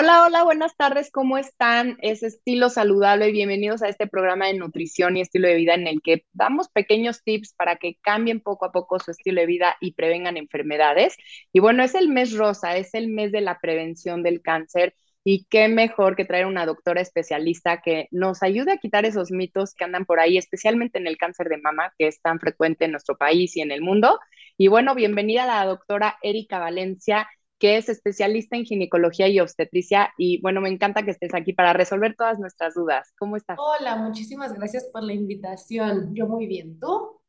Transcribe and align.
Hola, 0.00 0.24
hola, 0.24 0.44
buenas 0.44 0.76
tardes, 0.76 1.10
¿cómo 1.10 1.38
están? 1.38 1.96
Es 2.00 2.22
Estilo 2.22 2.68
Saludable 2.68 3.28
y 3.28 3.32
bienvenidos 3.32 3.82
a 3.82 3.88
este 3.88 4.06
programa 4.06 4.46
de 4.46 4.54
nutrición 4.54 5.16
y 5.16 5.22
estilo 5.22 5.48
de 5.48 5.56
vida 5.56 5.74
en 5.74 5.88
el 5.88 6.02
que 6.02 6.24
damos 6.32 6.68
pequeños 6.68 7.24
tips 7.24 7.52
para 7.54 7.74
que 7.78 7.96
cambien 8.00 8.40
poco 8.40 8.64
a 8.64 8.70
poco 8.70 9.00
su 9.00 9.10
estilo 9.10 9.40
de 9.40 9.48
vida 9.48 9.76
y 9.80 9.94
prevengan 9.94 10.36
enfermedades. 10.36 11.16
Y 11.52 11.58
bueno, 11.58 11.82
es 11.82 11.96
el 11.96 12.08
mes 12.10 12.32
rosa, 12.34 12.76
es 12.76 12.94
el 12.94 13.08
mes 13.08 13.32
de 13.32 13.40
la 13.40 13.58
prevención 13.58 14.22
del 14.22 14.40
cáncer 14.40 14.94
y 15.24 15.46
qué 15.50 15.66
mejor 15.66 16.14
que 16.14 16.24
traer 16.24 16.46
una 16.46 16.64
doctora 16.64 17.00
especialista 17.00 17.82
que 17.82 18.06
nos 18.12 18.44
ayude 18.44 18.70
a 18.70 18.78
quitar 18.78 19.04
esos 19.04 19.32
mitos 19.32 19.74
que 19.74 19.82
andan 19.84 20.04
por 20.04 20.20
ahí, 20.20 20.38
especialmente 20.38 21.00
en 21.00 21.08
el 21.08 21.16
cáncer 21.16 21.48
de 21.48 21.58
mama, 21.58 21.92
que 21.98 22.06
es 22.06 22.22
tan 22.22 22.38
frecuente 22.38 22.84
en 22.84 22.92
nuestro 22.92 23.16
país 23.16 23.56
y 23.56 23.62
en 23.62 23.72
el 23.72 23.82
mundo. 23.82 24.20
Y 24.56 24.68
bueno, 24.68 24.94
bienvenida 24.94 25.42
a 25.42 25.46
la 25.46 25.64
doctora 25.64 26.18
Erika 26.22 26.60
Valencia 26.60 27.28
que 27.58 27.76
es 27.76 27.88
especialista 27.88 28.56
en 28.56 28.64
ginecología 28.64 29.28
y 29.28 29.40
obstetricia. 29.40 30.12
Y 30.16 30.40
bueno, 30.40 30.60
me 30.60 30.68
encanta 30.68 31.02
que 31.02 31.10
estés 31.10 31.34
aquí 31.34 31.52
para 31.52 31.72
resolver 31.72 32.14
todas 32.16 32.38
nuestras 32.38 32.74
dudas. 32.74 33.12
¿Cómo 33.18 33.36
estás? 33.36 33.58
Hola, 33.58 33.96
muchísimas 33.96 34.54
gracias 34.54 34.88
por 34.92 35.02
la 35.02 35.12
invitación. 35.12 36.14
Yo 36.14 36.26
muy 36.26 36.46
bien, 36.46 36.78
¿tú? 36.78 37.20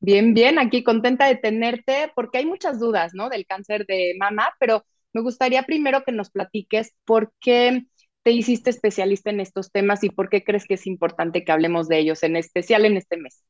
Bien, 0.00 0.34
bien, 0.34 0.58
aquí 0.58 0.84
contenta 0.84 1.26
de 1.26 1.36
tenerte 1.36 2.12
porque 2.14 2.38
hay 2.38 2.46
muchas 2.46 2.78
dudas, 2.78 3.12
¿no? 3.14 3.28
Del 3.28 3.46
cáncer 3.46 3.86
de 3.86 4.14
mama, 4.18 4.54
pero 4.58 4.84
me 5.12 5.20
gustaría 5.20 5.62
primero 5.64 6.04
que 6.04 6.12
nos 6.12 6.30
platiques 6.30 6.94
por 7.04 7.32
qué 7.40 7.86
te 8.22 8.30
hiciste 8.32 8.70
especialista 8.70 9.30
en 9.30 9.40
estos 9.40 9.72
temas 9.72 10.04
y 10.04 10.10
por 10.10 10.28
qué 10.28 10.44
crees 10.44 10.64
que 10.66 10.74
es 10.74 10.86
importante 10.86 11.44
que 11.44 11.52
hablemos 11.52 11.88
de 11.88 11.98
ellos, 11.98 12.22
en 12.22 12.36
especial 12.36 12.84
en 12.84 12.96
este 12.96 13.16
mes. 13.16 13.42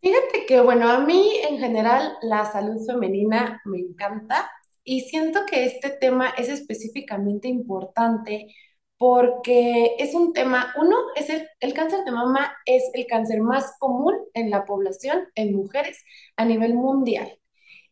Fíjate 0.00 0.44
que, 0.46 0.60
bueno, 0.60 0.88
a 0.88 1.00
mí 1.00 1.30
en 1.48 1.58
general 1.58 2.12
la 2.22 2.44
salud 2.44 2.76
femenina 2.86 3.60
me 3.64 3.78
encanta. 3.78 4.50
Y 4.84 5.02
siento 5.02 5.46
que 5.46 5.64
este 5.64 5.90
tema 5.90 6.30
es 6.36 6.48
específicamente 6.48 7.48
importante 7.48 8.54
porque 8.98 9.96
es 9.98 10.14
un 10.14 10.32
tema, 10.32 10.72
uno, 10.80 10.96
es 11.16 11.30
el, 11.30 11.48
el, 11.60 11.74
cáncer 11.74 12.04
de 12.04 12.12
mama 12.12 12.52
es 12.66 12.84
el 12.94 13.06
cáncer 13.06 13.40
más 13.40 13.74
común 13.78 14.14
en 14.34 14.50
la 14.50 14.64
población, 14.64 15.24
en 15.34 15.54
mujeres, 15.56 16.04
a 16.36 16.44
nivel 16.44 16.74
mundial. 16.74 17.38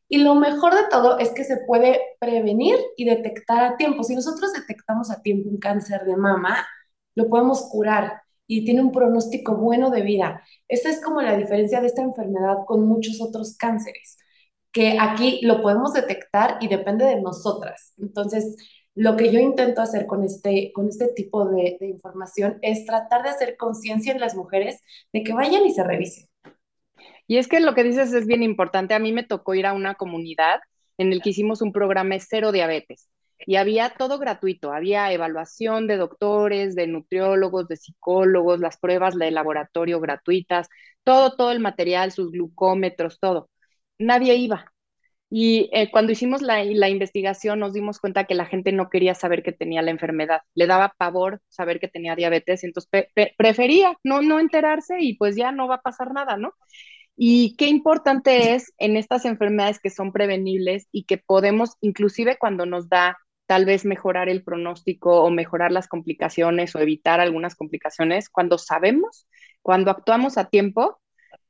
Y 0.08 0.18
lo 0.18 0.34
mejor 0.34 0.74
de 0.74 0.88
todo 0.90 1.18
es 1.18 1.30
que 1.30 1.44
se 1.44 1.58
puede 1.66 2.00
prevenir 2.20 2.76
y 2.96 3.06
detectar 3.06 3.64
a 3.64 3.77
tiempo. 3.77 4.04
Si 4.04 4.14
nosotros 4.14 4.52
detectamos 4.52 5.10
a 5.10 5.22
tiempo 5.22 5.48
un 5.48 5.58
cáncer 5.58 6.04
de 6.04 6.16
mama, 6.16 6.66
lo 7.14 7.28
podemos 7.28 7.62
curar 7.70 8.22
y 8.46 8.64
tiene 8.64 8.82
un 8.82 8.92
pronóstico 8.92 9.56
bueno 9.56 9.90
de 9.90 10.02
vida. 10.02 10.42
Esa 10.68 10.90
es 10.90 11.02
como 11.02 11.22
la 11.22 11.36
diferencia 11.36 11.80
de 11.80 11.86
esta 11.86 12.02
enfermedad 12.02 12.58
con 12.66 12.86
muchos 12.86 13.20
otros 13.22 13.56
cánceres 13.56 14.18
que 14.72 14.96
aquí 14.98 15.40
lo 15.42 15.62
podemos 15.62 15.92
detectar 15.92 16.56
y 16.60 16.68
depende 16.68 17.04
de 17.04 17.20
nosotras. 17.20 17.92
Entonces, 17.98 18.56
lo 18.94 19.16
que 19.16 19.30
yo 19.30 19.38
intento 19.38 19.82
hacer 19.82 20.06
con 20.06 20.24
este, 20.24 20.72
con 20.72 20.88
este 20.88 21.08
tipo 21.08 21.46
de, 21.46 21.76
información 21.80 22.58
es 22.62 22.84
tratar 22.86 23.22
de 23.22 23.30
hacer 23.30 23.56
conciencia 23.56 24.12
en 24.12 24.20
las 24.20 24.34
mujeres 24.34 24.82
de 25.12 25.22
que 25.22 25.32
vayan 25.32 25.64
y 25.66 25.72
se 25.72 25.84
revisen. 25.84 26.28
Y 27.26 27.36
es 27.38 27.48
que 27.48 27.60
lo 27.60 27.74
que 27.74 27.84
dices 27.84 28.12
es 28.12 28.26
bien 28.26 28.42
importante. 28.42 28.94
A 28.94 28.98
mí 28.98 29.12
me 29.12 29.22
tocó 29.22 29.54
ir 29.54 29.66
a 29.66 29.72
una 29.72 29.94
comunidad 29.94 30.60
en 30.98 31.12
el 31.12 31.22
que 31.22 31.30
hicimos 31.30 31.62
un 31.62 31.72
programa 31.72 32.16
cero 32.18 32.52
diabetes 32.52 33.08
y 33.46 33.56
había 33.56 33.94
todo 33.96 34.18
gratuito. 34.18 34.72
Había 34.72 35.12
evaluación 35.12 35.86
de 35.86 35.96
doctores, 35.96 36.74
de 36.74 36.86
nutriólogos, 36.86 37.68
de 37.68 37.76
psicólogos, 37.76 38.60
las 38.60 38.78
pruebas 38.78 39.14
de 39.14 39.30
laboratorio 39.30 40.00
gratuitas, 40.00 40.68
todo, 41.04 41.36
todo 41.36 41.52
el 41.52 41.60
material, 41.60 42.12
sus 42.12 42.30
glucómetros, 42.30 43.18
todo 43.20 43.48
nadie 43.98 44.36
iba. 44.36 44.72
Y 45.34 45.70
eh, 45.72 45.90
cuando 45.90 46.12
hicimos 46.12 46.42
la, 46.42 46.62
investigación 46.62 47.58
nos 47.61 47.72
dimos 47.72 47.98
cuenta 48.00 48.24
que 48.24 48.34
la 48.34 48.44
gente 48.44 48.70
no 48.70 48.90
quería 48.90 49.14
saber 49.14 49.42
que 49.42 49.52
tenía 49.52 49.80
la 49.80 49.90
enfermedad, 49.90 50.42
le 50.55 50.67
daba 50.67 50.94
pavor 50.98 51.40
saber 51.48 51.80
que 51.80 51.89
tenía 51.89 52.14
diabetes, 52.14 52.64
entonces 52.64 53.06
prefería 53.39 53.96
no, 54.05 54.20
no 54.20 54.40
enterarse 54.40 55.00
y 55.00 55.17
pues 55.17 55.34
ya 55.34 55.50
no 55.50 55.68
va 55.68 55.77
a 55.77 55.80
pasar 55.80 56.12
nada, 56.12 56.36
¿no? 56.36 56.52
Y 57.17 57.56
qué 57.56 57.68
importante 57.68 58.55
es 58.55 58.72
en 58.78 58.96
estas 58.96 59.24
enfermedades 59.24 59.80
que 59.80 59.90
son 59.90 60.12
prevenibles 60.12 60.88
y 60.92 61.05
que 61.05 61.18
podemos, 61.18 61.77
inclusive 61.80 62.36
cuando 62.38 62.67
nos 62.67 62.88
da 62.88 63.18
tal 63.46 63.64
vez 63.64 63.84
mejorar 63.84 64.28
el 64.28 64.42
pronóstico 64.42 65.22
o 65.22 65.30
mejorar 65.30 65.72
las 65.72 65.88
complicaciones 65.88 66.74
o 66.74 66.78
evitar 66.78 67.20
algunas 67.20 67.55
complicaciones, 67.55 68.30
cuando 68.30 68.56
sabemos, 68.58 69.27
cuando 69.61 69.90
actuamos 69.90 70.38
a 70.38 70.48
tiempo, 70.48 71.02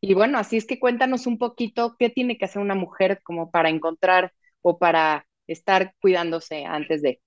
y 0.05 0.15
bueno, 0.15 0.37
así 0.37 0.57
es 0.57 0.67
que 0.67 0.81
cuéntanos 0.81 1.29
un 1.29 1.39
poquito 1.39 1.95
qué 1.97 2.11
tiene 2.11 2.37
que 2.37 2.45
hacer 2.45 2.61
una 2.61 2.75
mujer 2.75 3.21
como 3.23 3.53
para 3.53 3.69
encontrar 3.69 4.33
o 4.61 4.77
para 4.77 5.29
estar 5.47 5.95
cuidándose 6.01 6.65
antes 6.65 7.03
de. 7.03 7.23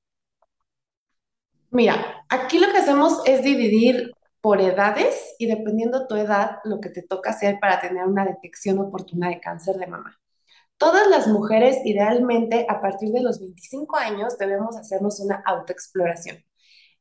Mira, 1.72 2.26
aquí 2.28 2.60
lo 2.60 2.70
que 2.74 2.80
hacemos 2.80 3.22
es 3.26 3.44
dividir 3.44 4.12
por 4.42 4.60
edades 4.60 5.36
y 5.40 5.48
dependiendo 5.48 6.06
tu 6.06 6.16
edad, 6.16 6.58
lo 6.66 6.82
que 6.82 6.90
te 6.90 7.02
toca 7.02 7.30
hacer 7.30 7.60
para 7.62 7.80
tener 7.80 8.04
una 8.04 8.26
detección 8.26 8.78
oportuna 8.80 9.30
de 9.30 9.40
cáncer 9.40 9.78
de 9.78 9.88
mama. 9.88 10.20
Todas 10.78 11.08
las 11.08 11.28
mujeres, 11.28 11.78
idealmente, 11.86 12.66
a 12.68 12.82
partir 12.82 13.10
de 13.12 13.22
los 13.22 13.40
25 13.40 13.96
años, 13.96 14.38
debemos 14.38 14.76
hacernos 14.76 15.22
una 15.22 15.42
autoexploración. 15.46 16.44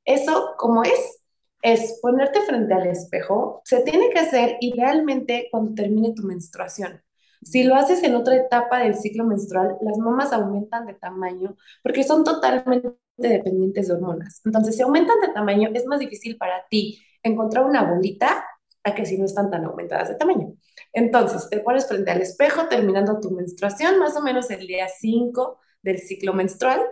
Eso, 0.05 0.55
como 0.57 0.85
es, 0.85 1.24
es 1.65 1.99
ponerte 2.03 2.43
frente 2.43 2.75
al 2.75 2.87
espejo. 2.87 3.63
Se 3.65 3.81
tiene 3.81 4.11
que 4.11 4.21
hacer 4.21 4.59
idealmente 4.61 5.49
cuando 5.51 5.75
termine 5.75 6.13
tu 6.15 6.23
menstruación. 6.23 7.01
Si 7.43 7.65
lo 7.65 7.75
haces 7.75 8.03
en 8.03 8.15
otra 8.15 8.37
etapa 8.37 8.81
del 8.81 8.95
ciclo 8.95 9.25
menstrual, 9.25 9.79
las 9.81 9.97
mamas 9.97 10.33
aumentan 10.35 10.87
de 10.87 10.93
tamaño 10.95 11.57
porque 11.83 12.05
son 12.05 12.23
totalmente 12.23 12.99
dependientes 13.17 13.89
de 13.89 13.95
hormonas. 13.95 14.43
Entonces, 14.45 14.77
si 14.77 14.83
aumentan 14.83 15.21
de 15.23 15.33
tamaño, 15.33 15.71
es 15.73 15.87
más 15.87 16.01
difícil 16.01 16.37
para 16.37 16.67
ti 16.69 17.03
encontrar 17.23 17.65
una 17.65 17.83
bolita 17.91 18.45
a 18.83 18.95
que 18.95 19.07
si 19.07 19.17
no 19.17 19.25
están 19.25 19.51
tan 19.51 19.65
aumentadas 19.65 20.11
de 20.11 20.17
tamaño. 20.17 20.55
Entonces, 20.93 21.49
te 21.49 21.61
pones 21.61 21.87
frente 21.87 22.11
al 22.11 22.21
espejo 22.21 22.69
terminando 22.69 23.21
tu 23.21 23.31
menstruación, 23.31 23.99
más 23.99 24.15
o 24.17 24.23
menos 24.23 24.51
el 24.51 24.67
día 24.67 24.87
5 24.89 25.59
del 25.81 25.99
ciclo 25.99 26.35
menstrual, 26.35 26.83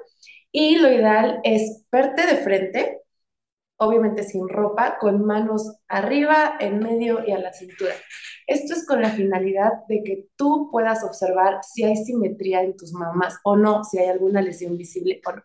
y 0.51 0.77
lo 0.77 0.91
ideal 0.91 1.41
es 1.45 1.85
verte 1.93 2.27
de 2.27 2.37
frente, 2.37 3.02
obviamente 3.77 4.23
sin 4.23 4.49
ropa, 4.49 4.99
con 4.99 5.25
manos 5.25 5.79
arriba, 5.89 6.57
en 6.61 6.79
medio 6.79 7.27
y 7.27 7.33
a 7.33 7.39
la 7.39 7.53
cintura. 7.53 7.95
Esto 8.47 8.75
es 8.75 8.87
con 8.87 9.03
la 9.03 9.11
finalidad 9.11 9.73
de 9.89 10.03
que 10.03 10.29
tú 10.37 10.69
puedas 10.71 11.05
observar 11.05 11.61
si 11.63 11.85
hay 11.85 11.97
simetría 11.97 12.63
en 12.63 12.77
tus 12.77 12.93
mamas 12.93 13.39
o 13.45 13.57
no, 13.57 13.85
si 13.85 13.99
hay 13.99 14.09
alguna 14.09 14.43
lesión 14.43 14.77
visible 14.77 15.21
o 15.27 15.33
no. 15.33 15.43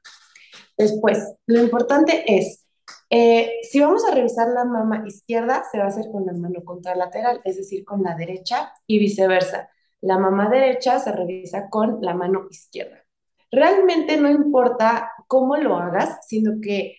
Después, 0.77 1.35
lo 1.47 1.61
importante 1.61 2.23
es, 2.27 2.67
eh, 3.09 3.51
si 3.63 3.79
vamos 3.79 4.05
a 4.05 4.13
revisar 4.13 4.49
la 4.49 4.65
mama 4.65 5.03
izquierda, 5.07 5.63
se 5.71 5.79
va 5.79 5.85
a 5.85 5.87
hacer 5.87 6.05
con 6.11 6.25
la 6.25 6.33
mano 6.33 6.63
contralateral, 6.63 7.41
es 7.43 7.57
decir, 7.57 7.85
con 7.85 8.03
la 8.03 8.15
derecha 8.15 8.73
y 8.85 8.99
viceversa. 8.99 9.69
La 10.01 10.19
mama 10.19 10.49
derecha 10.49 10.99
se 10.99 11.11
revisa 11.11 11.69
con 11.69 11.99
la 12.01 12.13
mano 12.13 12.47
izquierda. 12.51 13.03
Realmente 13.51 14.17
no 14.17 14.29
importa 14.29 15.11
cómo 15.27 15.55
lo 15.57 15.77
hagas, 15.77 16.27
sino 16.27 16.59
que 16.61 16.97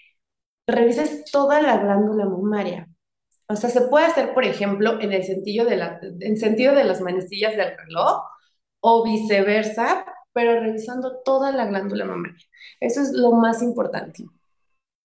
revises 0.68 1.24
toda 1.30 1.60
la 1.60 1.78
glándula 1.78 2.26
mamaria. 2.26 2.88
O 3.48 3.56
sea, 3.56 3.70
se 3.70 3.80
puede 3.82 4.06
hacer, 4.06 4.34
por 4.34 4.44
ejemplo, 4.44 5.00
en 5.00 5.12
el 5.12 5.24
sentido 5.24 5.64
de, 5.64 5.76
la, 5.76 5.98
en 6.02 6.36
sentido 6.36 6.74
de 6.74 6.84
las 6.84 7.00
manecillas 7.00 7.56
del 7.56 7.76
reloj 7.76 8.22
o 8.80 9.04
viceversa, 9.04 10.04
pero 10.32 10.60
revisando 10.60 11.22
toda 11.24 11.50
la 11.50 11.66
glándula 11.66 12.04
mamaria. 12.04 12.44
Eso 12.78 13.00
es 13.00 13.12
lo 13.12 13.32
más 13.32 13.62
importante. 13.62 14.24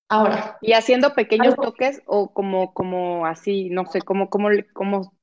Ahora. 0.09 0.57
Y 0.62 0.74
haciendo 0.74 1.13
pequeños 1.13 1.56
toques 1.56 2.01
o 2.06 2.34
como, 2.34 2.74
como 2.74 3.25
así, 3.25 3.69
no 3.69 3.86
sé, 3.86 4.01
como, 4.01 4.30
como, 4.30 4.50
como 4.74 5.13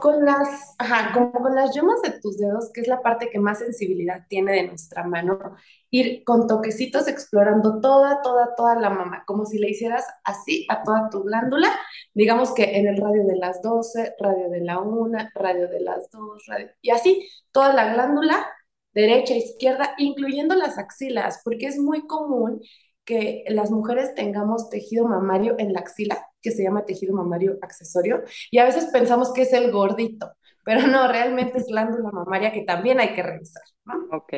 con, 0.00 0.24
las, 0.24 0.76
ajá, 0.78 1.12
como 1.12 1.32
con 1.32 1.54
las 1.54 1.74
yemas 1.74 2.00
de 2.02 2.20
tus 2.20 2.38
dedos, 2.38 2.70
que 2.72 2.82
es 2.82 2.88
la 2.88 3.02
parte 3.02 3.30
que 3.30 3.40
más 3.40 3.58
sensibilidad 3.58 4.24
tiene 4.28 4.52
de 4.52 4.68
nuestra 4.68 5.02
mano, 5.04 5.56
ir 5.90 6.22
con 6.24 6.46
toquecitos 6.46 7.08
explorando 7.08 7.80
toda, 7.80 8.22
toda, 8.22 8.54
toda 8.56 8.76
la 8.76 8.90
mama, 8.90 9.24
como 9.26 9.44
si 9.44 9.58
le 9.58 9.70
hicieras 9.70 10.04
así 10.24 10.66
a 10.68 10.84
toda 10.84 11.10
tu 11.10 11.24
glándula, 11.24 11.68
digamos 12.14 12.54
que 12.54 12.78
en 12.78 12.86
el 12.86 12.96
radio 12.96 13.24
de 13.26 13.36
las 13.36 13.60
12, 13.60 14.14
radio 14.20 14.50
de 14.50 14.60
la 14.60 14.78
1, 14.78 15.18
radio 15.34 15.68
de 15.68 15.80
las 15.80 16.10
2, 16.10 16.46
radio, 16.46 16.68
y 16.80 16.90
así 16.90 17.28
toda 17.50 17.72
la 17.72 17.92
glándula, 17.92 18.46
derecha, 18.92 19.34
izquierda, 19.34 19.94
incluyendo 19.98 20.54
las 20.54 20.78
axilas, 20.78 21.40
porque 21.44 21.66
es 21.66 21.78
muy 21.78 22.06
común 22.06 22.60
que 23.04 23.44
las 23.48 23.72
mujeres 23.72 24.14
tengamos 24.14 24.70
tejido 24.70 25.06
mamario 25.06 25.56
en 25.58 25.72
la 25.72 25.80
axila, 25.80 26.24
que 26.40 26.50
se 26.50 26.62
llama 26.62 26.84
tejido 26.84 27.14
mamario 27.14 27.58
accesorio, 27.62 28.22
y 28.50 28.58
a 28.58 28.64
veces 28.64 28.86
pensamos 28.86 29.32
que 29.32 29.42
es 29.42 29.52
el 29.52 29.70
gordito, 29.70 30.32
pero 30.64 30.86
no, 30.86 31.08
realmente 31.08 31.58
es 31.58 31.66
glándula 31.66 32.10
mamaria 32.10 32.52
que 32.52 32.62
también 32.62 33.00
hay 33.00 33.14
que 33.14 33.22
revisar, 33.22 33.62
¿no? 33.84 34.16
Ok. 34.16 34.34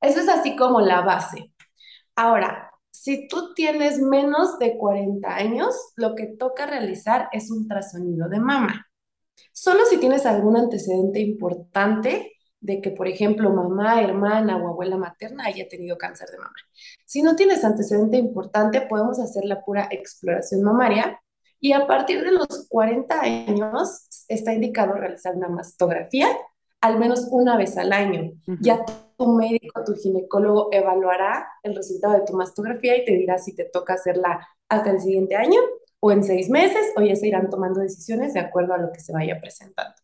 Eso 0.00 0.20
es 0.20 0.28
así 0.28 0.56
como 0.56 0.80
la 0.80 1.02
base. 1.02 1.52
Ahora, 2.16 2.70
si 2.90 3.26
tú 3.26 3.54
tienes 3.54 3.98
menos 4.00 4.58
de 4.58 4.76
40 4.76 5.34
años, 5.34 5.92
lo 5.96 6.14
que 6.14 6.26
toca 6.26 6.66
realizar 6.66 7.28
es 7.32 7.50
un 7.50 7.58
ultrasonido 7.58 8.28
de 8.28 8.38
mama. 8.38 8.86
Solo 9.52 9.84
si 9.86 9.98
tienes 9.98 10.26
algún 10.26 10.56
antecedente 10.56 11.20
importante 11.20 12.31
de 12.62 12.80
que, 12.80 12.90
por 12.90 13.08
ejemplo, 13.08 13.50
mamá, 13.50 14.00
hermana 14.00 14.56
o 14.56 14.68
abuela 14.68 14.96
materna 14.96 15.46
haya 15.46 15.68
tenido 15.68 15.98
cáncer 15.98 16.30
de 16.30 16.38
mama. 16.38 16.54
Si 17.04 17.22
no 17.22 17.36
tienes 17.36 17.64
antecedente 17.64 18.16
importante, 18.16 18.80
podemos 18.82 19.18
hacer 19.18 19.44
la 19.44 19.62
pura 19.62 19.88
exploración 19.90 20.62
mamaria 20.62 21.20
y 21.60 21.72
a 21.72 21.86
partir 21.86 22.22
de 22.22 22.30
los 22.30 22.66
40 22.68 23.20
años 23.20 24.26
está 24.28 24.54
indicado 24.54 24.94
realizar 24.94 25.34
una 25.34 25.48
mastografía 25.48 26.28
al 26.80 26.98
menos 26.98 27.28
una 27.30 27.56
vez 27.56 27.76
al 27.78 27.92
año. 27.92 28.32
Ya 28.60 28.84
tu 29.16 29.28
médico, 29.28 29.84
tu 29.84 29.94
ginecólogo 29.94 30.68
evaluará 30.72 31.48
el 31.62 31.76
resultado 31.76 32.14
de 32.14 32.24
tu 32.26 32.34
mastografía 32.34 32.96
y 32.96 33.04
te 33.04 33.12
dirá 33.12 33.38
si 33.38 33.54
te 33.54 33.64
toca 33.64 33.94
hacerla 33.94 34.46
hasta 34.68 34.90
el 34.90 35.00
siguiente 35.00 35.36
año 35.36 35.60
o 36.00 36.10
en 36.10 36.24
seis 36.24 36.50
meses 36.50 36.92
o 36.96 37.02
ya 37.02 37.14
se 37.14 37.28
irán 37.28 37.50
tomando 37.50 37.80
decisiones 37.80 38.34
de 38.34 38.40
acuerdo 38.40 38.74
a 38.74 38.78
lo 38.78 38.90
que 38.90 38.98
se 38.98 39.12
vaya 39.12 39.40
presentando. 39.40 39.94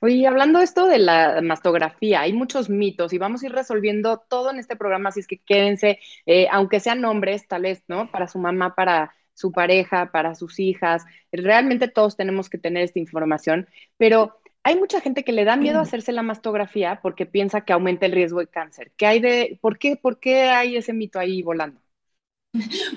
Oye, 0.00 0.26
hablando 0.26 0.60
esto 0.60 0.86
de 0.86 0.98
la 0.98 1.40
mastografía, 1.42 2.20
hay 2.20 2.32
muchos 2.32 2.68
mitos 2.68 3.12
y 3.12 3.18
vamos 3.18 3.42
a 3.42 3.46
ir 3.46 3.52
resolviendo 3.52 4.18
todo 4.28 4.50
en 4.50 4.58
este 4.58 4.76
programa, 4.76 5.08
así 5.10 5.20
es 5.20 5.26
que 5.26 5.38
quédense, 5.38 5.98
eh, 6.26 6.46
aunque 6.50 6.80
sean 6.80 7.04
hombres, 7.04 7.46
tal 7.48 7.62
vez, 7.62 7.82
¿no? 7.88 8.10
Para 8.10 8.28
su 8.28 8.38
mamá, 8.38 8.74
para 8.74 9.14
su 9.34 9.52
pareja, 9.52 10.10
para 10.12 10.34
sus 10.34 10.58
hijas. 10.60 11.04
Realmente 11.32 11.88
todos 11.88 12.16
tenemos 12.16 12.48
que 12.50 12.58
tener 12.58 12.84
esta 12.84 12.98
información, 12.98 13.68
pero 13.96 14.40
hay 14.64 14.76
mucha 14.76 15.00
gente 15.00 15.24
que 15.24 15.32
le 15.32 15.44
da 15.44 15.56
miedo 15.56 15.80
hacerse 15.80 16.12
la 16.12 16.22
mastografía 16.22 17.00
porque 17.02 17.26
piensa 17.26 17.62
que 17.62 17.72
aumenta 17.72 18.06
el 18.06 18.12
riesgo 18.12 18.40
de 18.40 18.48
cáncer. 18.48 18.92
¿Qué 18.96 19.06
hay 19.06 19.20
de, 19.20 19.58
por 19.62 19.78
qué, 19.78 19.96
por 19.96 20.18
qué 20.20 20.42
hay 20.50 20.76
ese 20.76 20.92
mito 20.92 21.18
ahí 21.18 21.42
volando? 21.42 21.80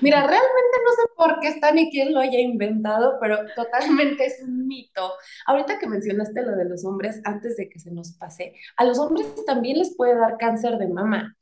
Mira, 0.00 0.20
realmente 0.26 0.71
sé 0.92 1.02
por 1.16 1.40
qué 1.40 1.48
está 1.48 1.72
ni 1.72 1.90
quién 1.90 2.14
lo 2.14 2.20
haya 2.20 2.40
inventado, 2.40 3.18
pero 3.20 3.38
totalmente 3.54 4.26
es 4.26 4.42
un 4.42 4.66
mito. 4.66 5.12
Ahorita 5.46 5.78
que 5.78 5.86
mencionaste 5.86 6.42
lo 6.42 6.56
de 6.56 6.64
los 6.64 6.84
hombres, 6.84 7.20
antes 7.24 7.56
de 7.56 7.68
que 7.68 7.78
se 7.78 7.90
nos 7.90 8.12
pase, 8.12 8.54
a 8.76 8.84
los 8.84 8.98
hombres 8.98 9.26
también 9.46 9.78
les 9.78 9.96
puede 9.96 10.16
dar 10.16 10.36
cáncer 10.38 10.78
de 10.78 10.88
mama. 10.88 11.36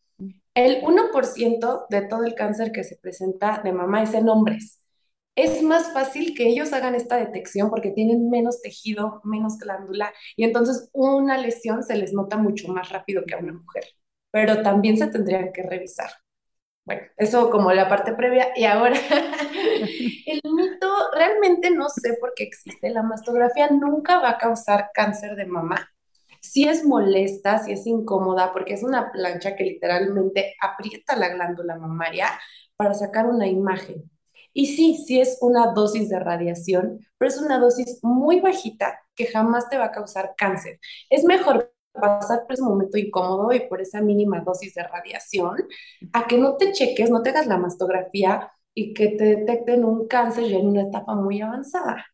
El 0.54 0.82
1% 0.82 1.86
de 1.88 2.02
todo 2.02 2.24
el 2.24 2.34
cáncer 2.34 2.72
que 2.72 2.84
se 2.84 2.96
presenta 2.96 3.60
de 3.62 3.72
mama 3.72 4.02
es 4.02 4.14
en 4.14 4.28
hombres 4.28 4.80
es 5.36 5.62
más 5.62 5.92
fácil 5.92 6.34
que 6.34 6.48
ellos 6.48 6.72
hagan 6.72 6.94
esta 6.94 7.16
detección 7.16 7.70
porque 7.70 7.90
tienen 7.90 8.30
menos 8.30 8.60
tejido, 8.62 9.20
menos 9.24 9.58
glándula, 9.58 10.12
y 10.36 10.44
entonces 10.44 10.90
una 10.92 11.38
lesión 11.38 11.82
se 11.82 11.96
les 11.96 12.12
nota 12.12 12.36
mucho 12.36 12.68
más 12.68 12.90
rápido 12.90 13.24
que 13.26 13.34
a 13.34 13.38
una 13.38 13.52
mujer, 13.52 13.84
pero 14.30 14.62
también 14.62 14.96
se 14.96 15.06
tendrían 15.08 15.52
que 15.52 15.62
revisar. 15.62 16.10
Bueno, 16.90 17.06
eso 17.18 17.50
como 17.50 17.70
la 17.72 17.88
parte 17.88 18.14
previa. 18.14 18.48
Y 18.56 18.64
ahora, 18.64 18.98
el 20.26 20.40
mito, 20.42 20.92
realmente 21.14 21.70
no 21.70 21.88
sé 21.88 22.14
por 22.20 22.32
qué 22.34 22.42
existe. 22.42 22.90
La 22.90 23.04
mastografía 23.04 23.70
nunca 23.70 24.18
va 24.18 24.30
a 24.30 24.38
causar 24.38 24.90
cáncer 24.92 25.36
de 25.36 25.46
mama. 25.46 25.88
Si 26.40 26.66
es 26.66 26.84
molesta, 26.84 27.58
si 27.58 27.70
es 27.70 27.86
incómoda, 27.86 28.52
porque 28.52 28.74
es 28.74 28.82
una 28.82 29.12
plancha 29.12 29.54
que 29.54 29.62
literalmente 29.62 30.56
aprieta 30.60 31.14
la 31.14 31.28
glándula 31.28 31.76
mamaria 31.76 32.26
para 32.74 32.94
sacar 32.94 33.28
una 33.28 33.46
imagen. 33.46 34.10
Y 34.52 34.74
sí, 34.74 34.96
sí 35.06 35.20
es 35.20 35.38
una 35.42 35.68
dosis 35.68 36.08
de 36.08 36.18
radiación, 36.18 37.06
pero 37.18 37.28
es 37.28 37.38
una 37.38 37.60
dosis 37.60 38.00
muy 38.02 38.40
bajita 38.40 38.98
que 39.14 39.26
jamás 39.26 39.68
te 39.68 39.78
va 39.78 39.84
a 39.84 39.92
causar 39.92 40.34
cáncer. 40.36 40.80
Es 41.08 41.22
mejor 41.22 41.72
pasar 41.92 42.42
por 42.42 42.52
ese 42.52 42.62
momento 42.62 42.98
incómodo 42.98 43.52
y 43.52 43.60
por 43.60 43.80
esa 43.80 44.00
mínima 44.00 44.40
dosis 44.40 44.74
de 44.74 44.82
radiación 44.82 45.56
a 46.12 46.26
que 46.26 46.38
no 46.38 46.56
te 46.56 46.72
cheques, 46.72 47.10
no 47.10 47.22
te 47.22 47.30
hagas 47.30 47.46
la 47.46 47.58
mastografía 47.58 48.50
y 48.74 48.94
que 48.94 49.08
te 49.08 49.36
detecten 49.36 49.84
un 49.84 50.06
cáncer 50.06 50.44
ya 50.44 50.58
en 50.58 50.68
una 50.68 50.82
etapa 50.82 51.14
muy 51.14 51.40
avanzada. 51.40 52.06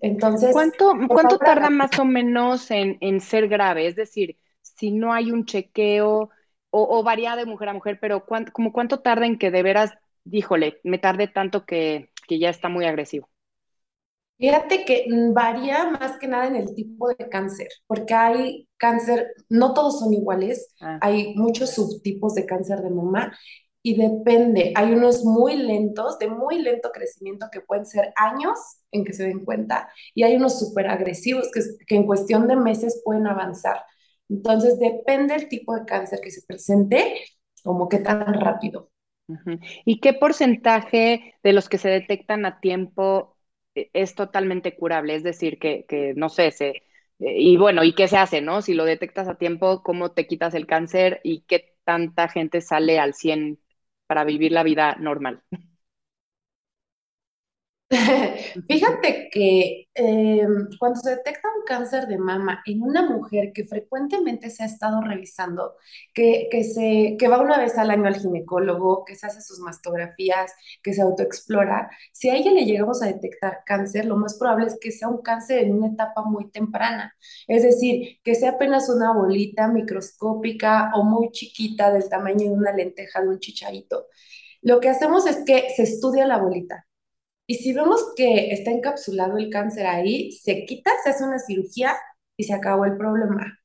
Entonces, 0.00 0.52
¿cuánto, 0.52 0.92
¿cuánto 1.08 1.38
tarda 1.38 1.70
más 1.70 1.98
o 1.98 2.04
menos 2.04 2.70
en, 2.70 3.20
ser 3.20 3.48
grave? 3.48 3.86
Es 3.86 3.96
decir, 3.96 4.38
si 4.60 4.92
no 4.92 5.12
hay 5.12 5.32
un 5.32 5.44
chequeo 5.44 6.30
o, 6.70 7.02
varía 7.02 7.36
de 7.36 7.46
mujer 7.46 7.70
a 7.70 7.72
mujer, 7.72 7.98
pero 8.00 8.26
¿cuánto, 8.26 8.52
como 8.52 8.72
cuánto 8.72 9.00
tarda 9.00 9.26
en 9.26 9.38
que 9.38 9.50
de 9.50 9.62
veras 9.62 9.94
díjole, 10.26 10.80
me 10.82 10.98
tardé 10.98 11.28
tanto 11.28 11.64
que, 11.64 12.10
ya 12.28 12.50
está 12.50 12.68
muy 12.68 12.84
agresivo? 12.84 13.28
Fíjate 14.38 14.84
que 14.84 15.06
varía 15.32 15.90
más 15.90 16.18
que 16.18 16.28
nada 16.28 16.46
en 16.46 16.56
el 16.56 16.74
tipo 16.74 17.08
de 17.08 17.28
cáncer, 17.30 17.68
porque 17.86 18.12
hay 18.12 18.68
cáncer, 18.76 19.32
no 19.48 19.72
todos 19.72 20.00
son 20.00 20.12
iguales, 20.12 20.74
ah. 20.80 20.98
hay 21.00 21.34
muchos 21.34 21.70
subtipos 21.70 22.34
de 22.34 22.44
cáncer 22.44 22.80
de 22.82 22.90
mama 22.90 23.32
y 23.82 23.96
depende, 23.96 24.72
hay 24.74 24.92
unos 24.92 25.24
muy 25.24 25.56
lentos, 25.56 26.18
de 26.18 26.28
muy 26.28 26.58
lento 26.58 26.90
crecimiento 26.92 27.46
que 27.50 27.60
pueden 27.62 27.86
ser 27.86 28.12
años 28.16 28.58
en 28.90 29.04
que 29.04 29.14
se 29.14 29.24
den 29.24 29.44
cuenta 29.44 29.88
y 30.14 30.24
hay 30.24 30.36
unos 30.36 30.58
súper 30.58 30.88
agresivos 30.88 31.50
que, 31.52 31.60
que 31.86 31.96
en 31.96 32.04
cuestión 32.04 32.46
de 32.46 32.56
meses 32.56 33.00
pueden 33.04 33.26
avanzar. 33.26 33.84
Entonces 34.28 34.78
depende 34.78 35.34
el 35.34 35.48
tipo 35.48 35.74
de 35.74 35.84
cáncer 35.84 36.20
que 36.22 36.30
se 36.30 36.42
presente, 36.46 37.20
como 37.62 37.88
qué 37.88 37.98
tan 37.98 38.34
rápido. 38.34 38.90
¿Y 39.84 40.00
qué 40.00 40.12
porcentaje 40.12 41.34
de 41.42 41.52
los 41.52 41.68
que 41.68 41.78
se 41.78 41.88
detectan 41.88 42.46
a 42.46 42.60
tiempo 42.60 43.35
es 43.92 44.14
totalmente 44.14 44.74
curable? 44.76 45.14
Es 45.14 45.22
decir, 45.22 45.58
que, 45.58 45.84
no 46.16 46.28
sé, 46.28 46.50
se, 46.50 46.68
eh, 46.68 46.82
y 47.18 47.56
bueno, 47.56 47.84
¿y 47.84 47.94
qué 47.94 48.08
se 48.08 48.16
hace, 48.18 48.40
no? 48.40 48.62
Si 48.62 48.74
lo 48.74 48.84
detectas 48.84 49.28
a 49.28 49.36
tiempo, 49.38 49.82
¿cómo 49.82 50.12
te 50.12 50.26
quitas 50.26 50.54
el 50.54 50.66
cáncer 50.66 51.20
y 51.24 51.42
qué 51.42 51.76
tanta 51.84 52.28
gente 52.28 52.60
sale 52.60 52.98
al 52.98 53.14
100 53.14 53.58
para 54.06 54.24
vivir 54.24 54.52
la 54.52 54.62
vida 54.62 54.96
normal? 55.00 55.42
Fíjate 58.68 59.28
que 59.30 59.86
em, 59.94 60.66
cuando 60.80 60.98
se 61.00 61.10
detecta 61.10 61.48
un 61.56 61.62
cáncer 61.64 62.08
de 62.08 62.18
mama 62.18 62.60
en 62.66 62.82
una 62.82 63.08
mujer 63.08 63.52
que 63.54 63.64
frecuentemente 63.64 64.50
se 64.50 64.64
ha 64.64 64.66
estado 64.66 65.00
revisando, 65.02 65.76
que, 66.12 66.48
que, 66.50 66.64
se, 66.64 67.16
que 67.16 67.28
va 67.28 67.40
una 67.40 67.58
vez 67.60 67.78
al 67.78 67.90
año 67.90 68.08
al 68.08 68.16
ginecólogo, 68.16 69.04
que 69.04 69.14
se 69.14 69.26
hace 69.28 69.40
sus 69.40 69.60
mastografías, 69.60 70.52
que 70.82 70.94
se 70.94 71.02
autoexplora, 71.02 71.88
si 72.12 72.28
a 72.28 72.34
ella 72.34 72.50
le 72.50 72.64
llegamos 72.64 73.02
a 73.02 73.06
detectar 73.06 73.60
cáncer, 73.64 74.04
lo 74.06 74.16
más 74.16 74.36
probable 74.36 74.66
es 74.66 74.78
que 74.80 74.90
sea 74.90 75.06
un 75.08 75.22
cáncer 75.22 75.60
en 75.60 75.74
una 75.74 75.88
etapa 75.88 76.22
muy 76.22 76.50
temprana, 76.50 77.14
es 77.46 77.62
decir, 77.62 78.18
que 78.24 78.34
sea 78.34 78.50
apenas 78.52 78.88
una 78.88 79.12
bolita 79.12 79.68
microscópica 79.68 80.90
o 80.96 81.04
muy 81.04 81.30
chiquita 81.30 81.92
del 81.92 82.08
tamaño 82.08 82.48
de 82.48 82.50
una 82.50 82.72
lenteja 82.72 83.22
de 83.22 83.28
un 83.28 83.38
chicharito. 83.38 84.06
Lo 84.62 84.80
que 84.80 84.88
hacemos 84.88 85.26
es 85.26 85.44
que 85.44 85.68
se 85.76 85.84
estudia 85.84 86.26
la 86.26 86.38
bolita 86.38 86.85
y 87.46 87.56
si 87.56 87.72
vemos 87.72 88.12
que 88.16 88.50
está 88.52 88.70
encapsulado 88.70 89.38
el 89.38 89.50
cáncer 89.50 89.86
ahí, 89.86 90.32
se 90.32 90.64
quita, 90.66 90.90
se 91.04 91.10
hace 91.10 91.24
una 91.24 91.38
cirugía 91.38 91.96
y 92.36 92.44
se 92.44 92.54
acabó 92.54 92.84
el 92.84 92.96
problema. 92.96 93.58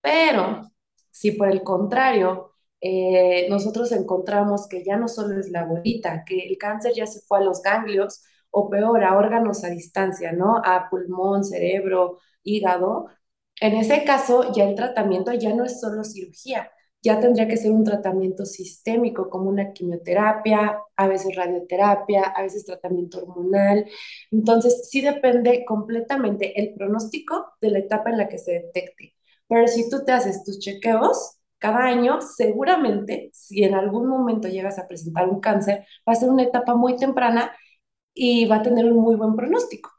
Pero 0.00 0.70
si 1.10 1.32
por 1.32 1.48
el 1.50 1.62
contrario 1.62 2.52
eh, 2.80 3.48
nosotros 3.48 3.90
encontramos 3.92 4.68
que 4.68 4.84
ya 4.84 4.96
no 4.96 5.08
solo 5.08 5.40
es 5.40 5.50
la 5.50 5.64
bolita, 5.64 6.24
que 6.24 6.46
el 6.46 6.58
cáncer 6.58 6.92
ya 6.94 7.06
se 7.06 7.20
fue 7.20 7.38
a 7.38 7.40
los 7.42 7.62
ganglios 7.62 8.22
o 8.50 8.70
peor, 8.70 9.04
a 9.04 9.16
órganos 9.16 9.64
a 9.64 9.70
distancia, 9.70 10.32
¿no? 10.32 10.62
A 10.64 10.88
pulmón, 10.90 11.44
cerebro, 11.44 12.18
hígado. 12.42 13.08
En 13.60 13.74
ese 13.76 14.04
caso, 14.04 14.52
ya 14.52 14.64
el 14.64 14.74
tratamiento 14.74 15.32
ya 15.32 15.54
no 15.54 15.64
es 15.64 15.80
solo 15.80 16.04
cirugía, 16.04 16.70
ya 17.02 17.20
tendría 17.20 17.46
que 17.48 17.56
ser 17.56 17.70
un 17.72 17.84
tratamiento 17.84 18.44
sistémico 18.44 19.30
como 19.30 19.48
una 19.50 19.72
quimioterapia, 19.72 20.78
a 20.96 21.06
veces 21.08 21.36
radioterapia, 21.36 22.24
a 22.24 22.42
veces 22.42 22.64
tratamiento 22.64 23.18
hormonal. 23.18 23.86
Entonces, 24.30 24.88
sí 24.90 25.00
depende 25.02 25.64
completamente 25.64 26.60
el 26.60 26.74
pronóstico 26.74 27.46
de 27.60 27.70
la 27.70 27.78
etapa 27.80 28.10
en 28.10 28.18
la 28.18 28.28
que 28.28 28.38
se 28.38 28.52
detecte. 28.52 29.14
Pero 29.48 29.68
si 29.68 29.88
tú 29.88 30.04
te 30.04 30.12
haces 30.12 30.42
tus 30.44 30.58
chequeos 30.58 31.38
cada 31.58 31.84
año, 31.84 32.20
seguramente 32.20 33.30
si 33.32 33.62
en 33.64 33.74
algún 33.74 34.08
momento 34.08 34.48
llegas 34.48 34.78
a 34.78 34.88
presentar 34.88 35.28
un 35.28 35.40
cáncer, 35.40 35.86
va 36.08 36.12
a 36.12 36.16
ser 36.16 36.28
una 36.30 36.42
etapa 36.44 36.74
muy 36.74 36.96
temprana 36.96 37.52
y 38.14 38.46
va 38.46 38.56
a 38.56 38.62
tener 38.62 38.86
un 38.86 38.98
muy 38.98 39.16
buen 39.16 39.36
pronóstico 39.36 39.90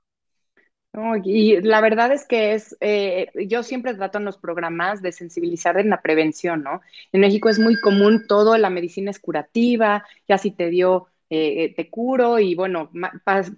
y 1.23 1.61
la 1.61 1.79
verdad 1.81 2.11
es 2.11 2.25
que 2.25 2.53
es, 2.53 2.75
eh, 2.81 3.29
yo 3.47 3.61
siempre 3.63 3.93
trato 3.93 4.17
en 4.17 4.25
los 4.25 4.37
programas 4.37 5.01
de 5.03 5.11
sensibilizar 5.11 5.77
en 5.79 5.89
la 5.89 6.01
prevención, 6.01 6.63
¿no? 6.63 6.81
En 7.11 7.21
México 7.21 7.49
es 7.49 7.59
muy 7.59 7.79
común 7.79 8.25
todo, 8.27 8.57
la 8.57 8.69
medicina 8.71 9.11
es 9.11 9.19
curativa, 9.19 10.05
ya 10.27 10.37
si 10.39 10.51
te 10.51 10.69
dio 10.69 11.07
eh, 11.29 11.65
eh, 11.65 11.73
te 11.75 11.89
curo 11.89 12.39
y 12.39 12.55
bueno, 12.55 12.89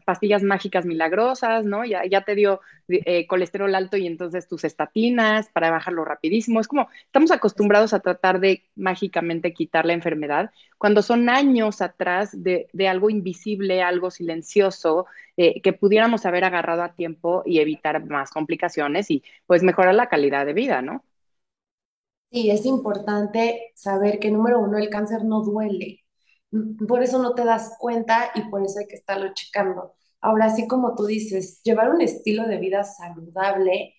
pastillas 0.06 0.42
mágicas 0.42 0.86
milagrosas, 0.86 1.66
¿no? 1.66 1.86
Ya, 1.86 2.04
ya 2.04 2.24
te 2.24 2.34
dio 2.34 2.62
eh, 2.88 3.28
colesterol 3.28 3.76
alto 3.76 3.96
y 3.96 4.08
entonces 4.08 4.48
tus 4.48 4.64
estatinas 4.64 5.50
para 5.54 5.70
bajarlo 5.70 6.04
rapidísimo. 6.04 6.60
Es 6.60 6.68
como, 6.68 6.90
estamos 7.06 7.30
acostumbrados 7.32 7.94
a 7.94 8.00
tratar 8.00 8.40
de 8.40 8.64
mágicamente 8.76 9.54
quitar 9.54 9.86
la 9.86 9.94
enfermedad, 9.94 10.50
cuando 10.80 11.04
son 11.04 11.30
años 11.30 11.82
atrás 11.82 12.32
de, 12.34 12.68
algo 12.88 13.12
invisible, 13.12 13.84
algo 13.84 14.10
silencioso, 14.10 15.06
que 15.38 15.74
pudiéramos 15.74 16.26
haber 16.26 16.44
agarrado 16.44 16.84
a 16.84 16.94
tiempo 16.94 17.44
y 17.46 17.60
evitar 17.60 18.06
más 18.06 18.30
complicaciones 18.32 19.10
y 19.10 19.24
pues 19.46 19.64
mejorar 19.64 19.96
la 19.96 20.10
calidad 20.10 20.46
de 20.46 20.54
vida, 20.54 20.82
¿no? 20.82 21.04
Sí, 22.32 22.50
es 22.52 22.66
importante 22.66 23.72
saber 23.76 24.20
que 24.20 24.32
número 24.32 24.60
uno, 24.60 24.78
el 24.78 24.90
cáncer 24.90 25.24
no 25.24 25.42
duele 25.42 26.04
por 26.88 27.04
eso 27.04 27.20
no 27.20 27.34
te 27.36 27.46
das 27.46 27.76
cuenta 27.80 28.32
y 28.36 28.42
por 28.50 28.64
eso 28.64 28.80
hay 28.80 28.88
que 28.88 28.96
estarlo 28.96 29.34
checando. 29.34 29.94
Ahora, 30.22 30.46
así 30.46 30.68
como 30.68 30.96
tú 30.96 31.06
dices, 31.06 31.62
llevar 31.64 31.90
un 31.92 32.02
estilo 32.02 32.48
de 32.48 32.58
vida 32.58 32.84
saludable 32.84 33.96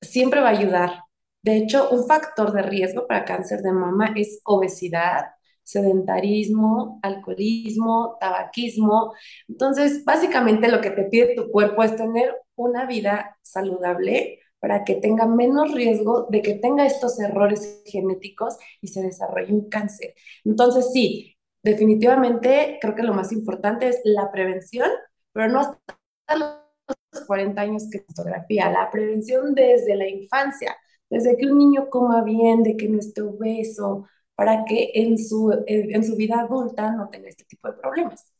siempre 0.00 0.40
va 0.40 0.48
a 0.48 0.58
ayudar. 0.58 1.00
De 1.42 1.56
hecho, 1.56 1.90
un 1.90 2.06
factor 2.06 2.52
de 2.52 2.62
riesgo 2.62 3.06
para 3.06 3.24
cáncer 3.24 3.60
de 3.62 3.72
mama 3.72 4.12
es 4.16 4.40
obesidad, 4.44 5.26
sedentarismo, 5.62 6.98
alcoholismo, 7.02 8.16
tabaquismo. 8.20 9.14
Entonces, 9.48 10.04
básicamente 10.04 10.68
lo 10.68 10.80
que 10.80 10.90
te 10.90 11.04
pide 11.04 11.34
tu 11.34 11.50
cuerpo 11.50 11.82
es 11.82 11.96
tener 11.96 12.34
una 12.56 12.86
vida 12.86 13.36
saludable 13.42 14.40
para 14.58 14.84
que 14.84 14.94
tenga 14.96 15.26
menos 15.26 15.72
riesgo 15.72 16.26
de 16.30 16.42
que 16.42 16.54
tenga 16.54 16.86
estos 16.86 17.20
errores 17.20 17.82
genéticos 17.86 18.56
y 18.80 18.88
se 18.88 19.02
desarrolle 19.02 19.52
un 19.52 19.68
cáncer. 19.68 20.14
Entonces, 20.44 20.92
sí, 20.92 21.35
definitivamente 21.66 22.78
creo 22.80 22.94
que 22.94 23.02
lo 23.02 23.12
más 23.12 23.32
importante 23.32 23.88
es 23.88 24.00
la 24.04 24.30
prevención, 24.30 24.88
pero 25.32 25.48
no 25.48 25.60
hasta 25.60 25.88
los 26.36 27.24
40 27.26 27.60
años 27.60 27.88
que 27.90 28.04
fotografía, 28.06 28.70
la 28.70 28.88
prevención 28.90 29.52
desde 29.52 29.96
la 29.96 30.08
infancia, 30.08 30.76
desde 31.10 31.36
que 31.36 31.46
un 31.46 31.58
niño 31.58 31.90
coma 31.90 32.22
bien, 32.22 32.62
de 32.62 32.76
que 32.76 32.88
no 32.88 33.00
esté 33.00 33.22
obeso, 33.22 34.06
para 34.36 34.64
que 34.64 34.92
en 34.94 35.18
su, 35.18 35.52
en 35.66 36.04
su 36.04 36.14
vida 36.14 36.40
adulta 36.40 36.92
no 36.92 37.08
tenga 37.08 37.28
este 37.28 37.44
tipo 37.44 37.68
de 37.68 37.74
problemas. 37.78 38.32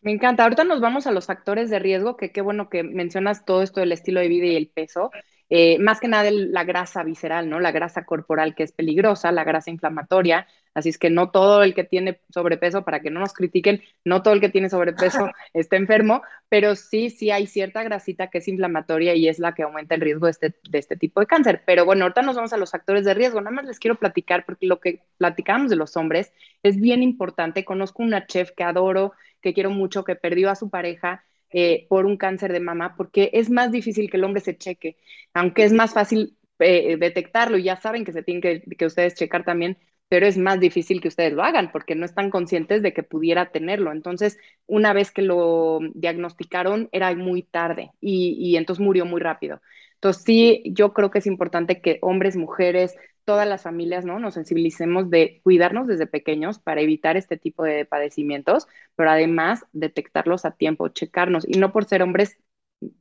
Me 0.00 0.12
encanta. 0.12 0.44
Ahorita 0.44 0.64
nos 0.64 0.80
vamos 0.80 1.06
a 1.06 1.12
los 1.12 1.26
factores 1.26 1.68
de 1.70 1.80
riesgo, 1.80 2.16
que 2.16 2.30
qué 2.30 2.40
bueno 2.40 2.70
que 2.70 2.82
mencionas 2.82 3.44
todo 3.44 3.62
esto 3.62 3.80
del 3.80 3.92
estilo 3.92 4.20
de 4.20 4.28
vida 4.28 4.46
y 4.46 4.56
el 4.56 4.68
peso. 4.68 5.10
Eh, 5.50 5.78
más 5.80 5.98
que 5.98 6.08
nada 6.08 6.30
la 6.30 6.64
grasa 6.64 7.02
visceral, 7.02 7.50
¿no? 7.50 7.58
La 7.58 7.72
grasa 7.72 8.04
corporal 8.04 8.54
que 8.54 8.62
es 8.62 8.72
peligrosa, 8.72 9.32
la 9.32 9.44
grasa 9.44 9.70
inflamatoria. 9.70 10.46
Así 10.78 10.90
es 10.90 10.98
que 10.98 11.10
no 11.10 11.30
todo 11.30 11.62
el 11.62 11.74
que 11.74 11.84
tiene 11.84 12.20
sobrepeso, 12.30 12.84
para 12.84 13.00
que 13.00 13.10
no 13.10 13.20
nos 13.20 13.32
critiquen, 13.32 13.82
no 14.04 14.22
todo 14.22 14.34
el 14.34 14.40
que 14.40 14.48
tiene 14.48 14.70
sobrepeso 14.70 15.30
está 15.54 15.76
enfermo, 15.76 16.22
pero 16.48 16.74
sí, 16.76 17.10
sí 17.10 17.30
hay 17.30 17.46
cierta 17.46 17.82
grasita 17.82 18.28
que 18.28 18.38
es 18.38 18.48
inflamatoria 18.48 19.14
y 19.14 19.28
es 19.28 19.38
la 19.38 19.54
que 19.54 19.64
aumenta 19.64 19.94
el 19.94 20.00
riesgo 20.00 20.26
de 20.26 20.30
este, 20.32 20.54
de 20.68 20.78
este 20.78 20.96
tipo 20.96 21.20
de 21.20 21.26
cáncer. 21.26 21.62
Pero 21.66 21.84
bueno, 21.84 22.04
ahorita 22.04 22.22
nos 22.22 22.36
vamos 22.36 22.52
a 22.52 22.56
los 22.56 22.70
factores 22.70 23.04
de 23.04 23.14
riesgo. 23.14 23.40
Nada 23.40 23.54
más 23.54 23.66
les 23.66 23.78
quiero 23.78 23.96
platicar 23.96 24.44
porque 24.46 24.66
lo 24.66 24.80
que 24.80 25.02
platicamos 25.18 25.70
de 25.70 25.76
los 25.76 25.96
hombres 25.96 26.32
es 26.62 26.80
bien 26.80 27.02
importante. 27.02 27.64
Conozco 27.64 28.02
una 28.02 28.26
chef 28.26 28.52
que 28.52 28.64
adoro, 28.64 29.12
que 29.40 29.52
quiero 29.52 29.70
mucho, 29.70 30.04
que 30.04 30.16
perdió 30.16 30.50
a 30.50 30.54
su 30.54 30.70
pareja 30.70 31.24
eh, 31.50 31.86
por 31.88 32.04
un 32.04 32.18
cáncer 32.18 32.52
de 32.52 32.60
mama, 32.60 32.94
porque 32.94 33.30
es 33.32 33.50
más 33.50 33.72
difícil 33.72 34.10
que 34.10 34.18
el 34.18 34.24
hombre 34.24 34.42
se 34.42 34.58
cheque, 34.58 34.98
aunque 35.32 35.64
es 35.64 35.72
más 35.72 35.94
fácil 35.94 36.36
eh, 36.58 36.98
detectarlo, 36.98 37.56
y 37.56 37.62
ya 37.62 37.76
saben 37.76 38.04
que 38.04 38.12
se 38.12 38.22
tienen 38.22 38.42
que, 38.42 38.60
que 38.76 38.84
ustedes 38.84 39.14
checar 39.14 39.44
también, 39.44 39.78
pero 40.08 40.26
es 40.26 40.38
más 40.38 40.60
difícil 40.60 41.00
que 41.00 41.08
ustedes 41.08 41.32
lo 41.34 41.42
hagan 41.44 41.70
porque 41.72 41.94
no 41.94 42.04
están 42.06 42.30
conscientes 42.30 42.82
de 42.82 42.92
que 42.94 43.02
pudiera 43.02 43.50
tenerlo. 43.50 43.92
Entonces, 43.92 44.38
una 44.66 44.92
vez 44.92 45.10
que 45.10 45.22
lo 45.22 45.80
diagnosticaron, 45.94 46.88
era 46.92 47.14
muy 47.14 47.42
tarde 47.42 47.92
y, 48.00 48.36
y 48.38 48.56
entonces 48.56 48.84
murió 48.84 49.04
muy 49.04 49.20
rápido. 49.20 49.60
Entonces, 49.94 50.22
sí, 50.24 50.62
yo 50.66 50.92
creo 50.94 51.10
que 51.10 51.18
es 51.18 51.26
importante 51.26 51.80
que 51.80 51.98
hombres, 52.02 52.36
mujeres, 52.36 52.94
todas 53.24 53.46
las 53.48 53.62
familias, 53.62 54.04
¿no? 54.04 54.18
Nos 54.18 54.34
sensibilicemos 54.34 55.10
de 55.10 55.40
cuidarnos 55.42 55.86
desde 55.86 56.06
pequeños 56.06 56.58
para 56.58 56.80
evitar 56.80 57.16
este 57.16 57.36
tipo 57.36 57.64
de 57.64 57.84
padecimientos, 57.84 58.66
pero 58.96 59.10
además 59.10 59.64
detectarlos 59.72 60.44
a 60.44 60.52
tiempo, 60.52 60.88
checarnos. 60.88 61.44
Y 61.46 61.58
no 61.58 61.72
por 61.72 61.84
ser 61.84 62.02
hombres 62.02 62.38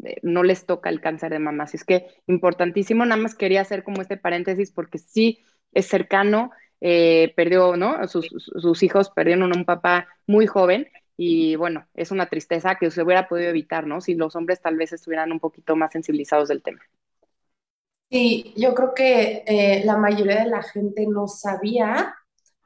eh, 0.03 0.17
no 0.23 0.43
les 0.43 0.65
toca 0.65 0.89
el 0.89 1.01
cáncer 1.01 1.31
de 1.31 1.39
mama. 1.39 1.63
Así 1.65 1.77
es 1.77 1.83
que 1.85 2.07
importantísimo, 2.27 3.05
nada 3.05 3.21
más 3.21 3.35
quería 3.35 3.61
hacer 3.61 3.83
como 3.83 4.01
este 4.01 4.17
paréntesis 4.17 4.71
porque 4.71 4.97
sí 4.97 5.39
es 5.73 5.87
cercano, 5.87 6.51
eh, 6.81 7.33
perdió, 7.35 7.75
¿no? 7.75 8.07
Sus, 8.07 8.27
sus, 8.27 8.83
hijos 8.83 9.09
perdieron 9.09 9.53
a 9.53 9.57
un 9.57 9.65
papá 9.65 10.07
muy 10.27 10.47
joven 10.47 10.87
y 11.17 11.55
bueno, 11.55 11.87
es 11.95 12.11
una 12.11 12.27
tristeza 12.27 12.75
que 12.75 12.91
se 12.91 13.01
hubiera 13.01 13.27
podido 13.27 13.49
evitar, 13.49 13.87
¿no? 13.87 14.01
Si 14.01 14.13
los 14.13 14.35
hombres 14.35 14.61
tal 14.61 14.75
vez 14.77 14.93
estuvieran 14.93 15.31
un 15.31 15.39
poquito 15.39 15.75
más 15.75 15.91
sensibilizados 15.91 16.49
del 16.49 16.61
tema. 16.61 16.81
Sí, 18.09 18.53
yo 18.55 18.73
creo 18.73 18.93
que 18.93 19.43
eh, 19.45 19.83
la 19.83 19.97
mayoría 19.97 20.43
de 20.43 20.49
la 20.49 20.63
gente 20.63 21.05
no 21.07 21.27
sabía 21.27 22.15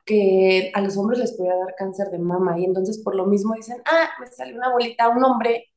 que 0.06 0.72
a 0.74 0.82
los 0.82 0.98
hombres 0.98 1.20
les 1.20 1.32
podía 1.34 1.56
dar 1.56 1.76
cáncer 1.76 2.10
de 2.10 2.20
mama 2.20 2.60
y 2.60 2.66
entonces 2.66 3.00
por 3.00 3.16
lo 3.16 3.26
mismo 3.26 3.56
dicen, 3.56 3.78
ah, 3.86 4.10
me 4.20 4.28
salió 4.28 4.56
una 4.56 4.72
bolita, 4.72 5.10
un 5.10 5.24
hombre, 5.24 5.70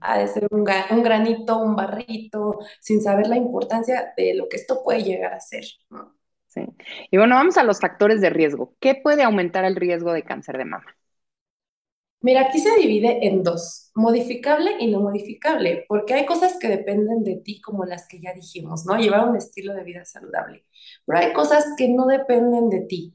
ha 0.00 0.18
de 0.18 0.28
ser 0.28 0.46
un, 0.50 0.64
granito, 0.64 1.58
un 1.58 1.74
barrito, 1.74 2.58
sin 2.80 3.00
saber 3.02 3.26
la 3.26 3.36
importancia 3.36 4.12
de 4.16 4.34
lo 4.34 4.48
que 4.48 4.56
esto 4.56 4.82
puede 4.84 5.02
llegar 5.02 5.34
a 5.34 5.40
ser. 5.40 5.64
Y 7.10 7.16
bueno, 7.18 7.34
vamos 7.36 7.56
a 7.56 7.64
los 7.64 7.80
factores 7.80 8.20
de 8.20 8.30
riesgo. 8.30 8.74
¿Qué 8.80 8.94
puede 8.94 9.22
aumentar 9.22 9.64
el 9.64 9.76
riesgo 9.76 10.12
de 10.12 10.22
cáncer 10.24 10.58
de 10.58 10.64
mama? 10.64 10.96
Mira, 12.20 12.40
aquí 12.42 12.58
se 12.58 12.74
divide 12.76 13.26
en 13.26 13.42
dos, 13.44 13.90
modificable 13.94 14.72
y 14.80 14.90
no 14.90 15.00
modificable, 15.00 15.84
porque 15.88 16.14
hay 16.14 16.26
cosas 16.26 16.58
que 16.58 16.68
dependen 16.68 17.22
de 17.22 17.36
ti, 17.36 17.60
como 17.60 17.84
las 17.84 18.08
que 18.08 18.20
ya 18.20 18.32
dijimos, 18.34 18.84
¿no? 18.86 18.96
Llevar 18.98 19.28
un 19.28 19.36
estilo 19.36 19.74
de 19.74 19.84
vida 19.84 20.04
saludable, 20.04 20.64
pero 21.06 21.18
hay 21.20 21.32
cosas 21.32 21.64
que 21.78 21.88
no 21.88 22.06
dependen 22.06 22.68
de 22.70 22.80
ti. 22.80 23.14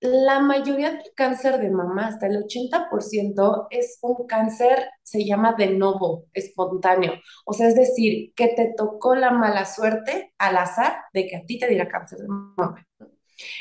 La 0.00 0.38
mayoría 0.38 0.92
del 0.92 1.12
cáncer 1.16 1.58
de 1.58 1.70
mama, 1.70 2.06
hasta 2.06 2.28
el 2.28 2.44
80%, 2.44 3.66
es 3.70 3.98
un 4.02 4.26
cáncer, 4.28 4.88
se 5.02 5.24
llama 5.24 5.54
de 5.58 5.70
novo, 5.70 6.26
espontáneo. 6.32 7.14
O 7.44 7.52
sea, 7.52 7.66
es 7.68 7.74
decir, 7.74 8.32
que 8.34 8.48
te 8.48 8.74
tocó 8.76 9.16
la 9.16 9.32
mala 9.32 9.64
suerte 9.64 10.34
al 10.38 10.56
azar 10.56 10.98
de 11.12 11.26
que 11.26 11.36
a 11.36 11.44
ti 11.44 11.58
te 11.58 11.66
diera 11.68 11.88
cáncer 11.88 12.20
de 12.20 12.28
mama. 12.28 12.86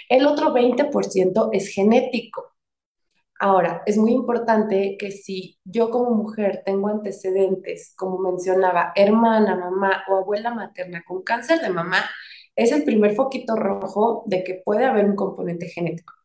El 0.09 0.27
otro 0.27 0.53
20% 0.53 1.49
es 1.53 1.69
genético. 1.69 2.53
Ahora, 3.39 3.83
es 3.85 3.97
muy 3.97 4.11
importante 4.13 4.95
que 4.99 5.11
si 5.11 5.59
yo 5.63 5.89
como 5.91 6.11
mujer 6.11 6.63
tengo 6.65 6.87
antecedentes, 6.89 7.93
como 7.95 8.19
mencionaba, 8.19 8.91
hermana, 8.95 9.55
mamá 9.55 10.03
o 10.09 10.17
abuela 10.17 10.53
materna 10.53 11.03
con 11.07 11.23
cáncer 11.23 11.61
de 11.61 11.69
mamá, 11.69 12.03
es 12.55 12.71
el 12.71 12.83
primer 12.83 13.15
foquito 13.15 13.55
rojo 13.55 14.23
de 14.27 14.43
que 14.43 14.61
puede 14.65 14.85
haber 14.85 15.05
un 15.05 15.15
componente 15.15 15.67
genético. 15.67 16.16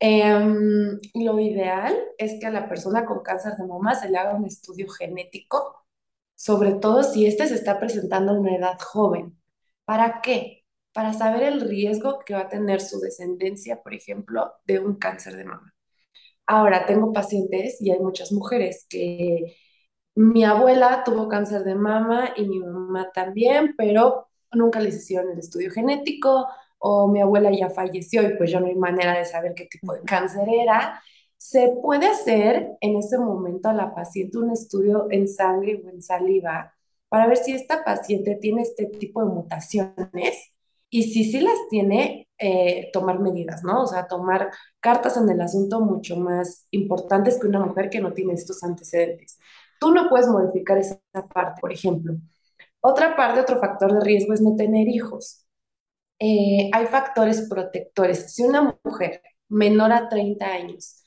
Em, 0.00 0.98
lo 1.14 1.40
ideal 1.40 1.96
es 2.18 2.38
que 2.40 2.46
a 2.46 2.50
la 2.50 2.68
persona 2.68 3.04
con 3.04 3.22
cáncer 3.22 3.54
de 3.56 3.66
mamá 3.66 3.94
se 3.96 4.08
le 4.08 4.16
haga 4.18 4.34
un 4.36 4.44
estudio 4.46 4.88
genético, 4.88 5.84
sobre 6.36 6.74
todo 6.74 7.02
si 7.02 7.26
éste 7.26 7.48
se 7.48 7.54
está 7.56 7.80
presentando 7.80 8.32
en 8.32 8.38
una 8.38 8.56
edad 8.56 8.78
joven. 8.80 9.36
¿Para 9.84 10.20
qué? 10.22 10.64
Para 10.92 11.12
saber 11.14 11.42
el 11.44 11.60
riesgo 11.62 12.20
que 12.20 12.34
va 12.34 12.42
a 12.42 12.48
tener 12.48 12.80
su 12.80 13.00
descendencia, 13.00 13.82
por 13.82 13.94
ejemplo, 13.94 14.52
de 14.66 14.78
un 14.80 14.96
cáncer 14.96 15.36
de 15.36 15.44
mamá. 15.44 15.74
Ahora 16.46 16.86
tengo 16.86 17.12
pacientes 17.12 17.80
y 17.80 17.90
hay 17.92 18.00
muchas 18.00 18.32
mujeres 18.32 18.86
que 18.88 19.56
mi 20.14 20.44
abuela 20.44 21.04
tuvo 21.04 21.28
cáncer 21.28 21.64
de 21.64 21.74
mama 21.74 22.32
y 22.36 22.46
mi 22.48 22.60
mamá 22.60 23.10
también, 23.12 23.74
pero 23.76 24.28
nunca 24.52 24.80
les 24.80 24.96
hicieron 24.96 25.30
el 25.32 25.38
estudio 25.38 25.70
genético 25.70 26.46
o 26.78 27.08
mi 27.08 27.20
abuela 27.20 27.50
ya 27.50 27.70
falleció 27.70 28.22
y 28.22 28.36
pues 28.36 28.50
ya 28.50 28.60
no 28.60 28.66
hay 28.66 28.74
manera 28.76 29.18
de 29.18 29.24
saber 29.24 29.54
qué 29.54 29.66
tipo 29.66 29.92
de 29.94 30.02
cáncer 30.02 30.48
era. 30.48 31.02
Se 31.36 31.74
puede 31.82 32.06
hacer 32.06 32.76
en 32.80 32.96
ese 32.96 33.18
momento 33.18 33.68
a 33.68 33.72
la 33.74 33.94
paciente 33.94 34.38
un 34.38 34.50
estudio 34.50 35.06
en 35.10 35.28
sangre 35.28 35.82
o 35.84 35.88
en 35.90 36.02
saliva 36.02 36.74
para 37.08 37.26
ver 37.26 37.38
si 37.38 37.52
esta 37.52 37.84
paciente 37.84 38.36
tiene 38.36 38.62
este 38.62 38.86
tipo 38.86 39.24
de 39.24 39.30
mutaciones 39.30 40.52
y 40.90 41.04
si 41.04 41.24
sí 41.24 41.40
las 41.40 41.68
tiene, 41.68 42.28
eh, 42.38 42.90
tomar 42.92 43.18
medidas, 43.20 43.62
¿no? 43.64 43.82
O 43.82 43.86
sea, 43.86 44.06
tomar 44.06 44.50
cartas 44.80 45.16
en 45.16 45.28
el 45.28 45.40
asunto 45.40 45.80
mucho 45.80 46.16
más 46.16 46.66
importantes 46.70 47.38
que 47.38 47.46
una 47.46 47.60
mujer 47.60 47.90
que 47.90 48.00
no 48.00 48.12
tiene 48.12 48.34
estos 48.34 48.62
antecedentes. 48.62 49.38
Tú 49.80 49.92
no 49.92 50.08
puedes 50.08 50.28
modificar 50.28 50.78
esa 50.78 51.00
parte, 51.34 51.60
por 51.60 51.72
ejemplo. 51.72 52.14
Otra 52.80 53.16
parte, 53.16 53.40
otro 53.40 53.60
factor 53.60 53.92
de 53.92 54.00
riesgo 54.00 54.34
es 54.34 54.40
no 54.40 54.56
tener 54.56 54.88
hijos. 54.88 55.47
Eh, 56.18 56.70
hay 56.72 56.86
factores 56.86 57.46
protectores. 57.48 58.34
Si 58.34 58.42
una 58.42 58.78
mujer 58.82 59.22
menor 59.48 59.92
a 59.92 60.08
30 60.08 60.46
años 60.46 61.02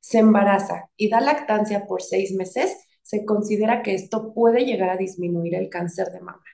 se 0.00 0.18
embaraza 0.18 0.90
y 0.96 1.08
da 1.08 1.20
lactancia 1.20 1.86
por 1.86 2.02
seis 2.02 2.32
meses, 2.32 2.76
se 3.02 3.24
considera 3.24 3.82
que 3.82 3.94
esto 3.94 4.32
puede 4.34 4.64
llegar 4.64 4.90
a 4.90 4.96
disminuir 4.96 5.54
el 5.54 5.68
cáncer 5.68 6.08
de 6.12 6.20
mama. 6.20 6.44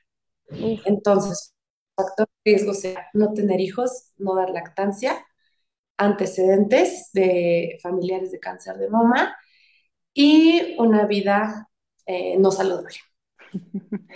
Entonces, 0.86 1.54
factor 1.94 2.26
de 2.26 2.52
riesgo 2.52 2.74
sea 2.74 3.08
no 3.12 3.32
tener 3.34 3.60
hijos, 3.60 4.12
no 4.16 4.34
dar 4.34 4.50
lactancia, 4.50 5.24
antecedentes 5.98 7.10
de 7.12 7.78
familiares 7.82 8.30
de 8.32 8.40
cáncer 8.40 8.76
de 8.76 8.88
mama 8.88 9.36
y 10.14 10.76
una 10.78 11.06
vida 11.06 11.68
eh, 12.06 12.36
no 12.38 12.50
saludable. 12.50 12.96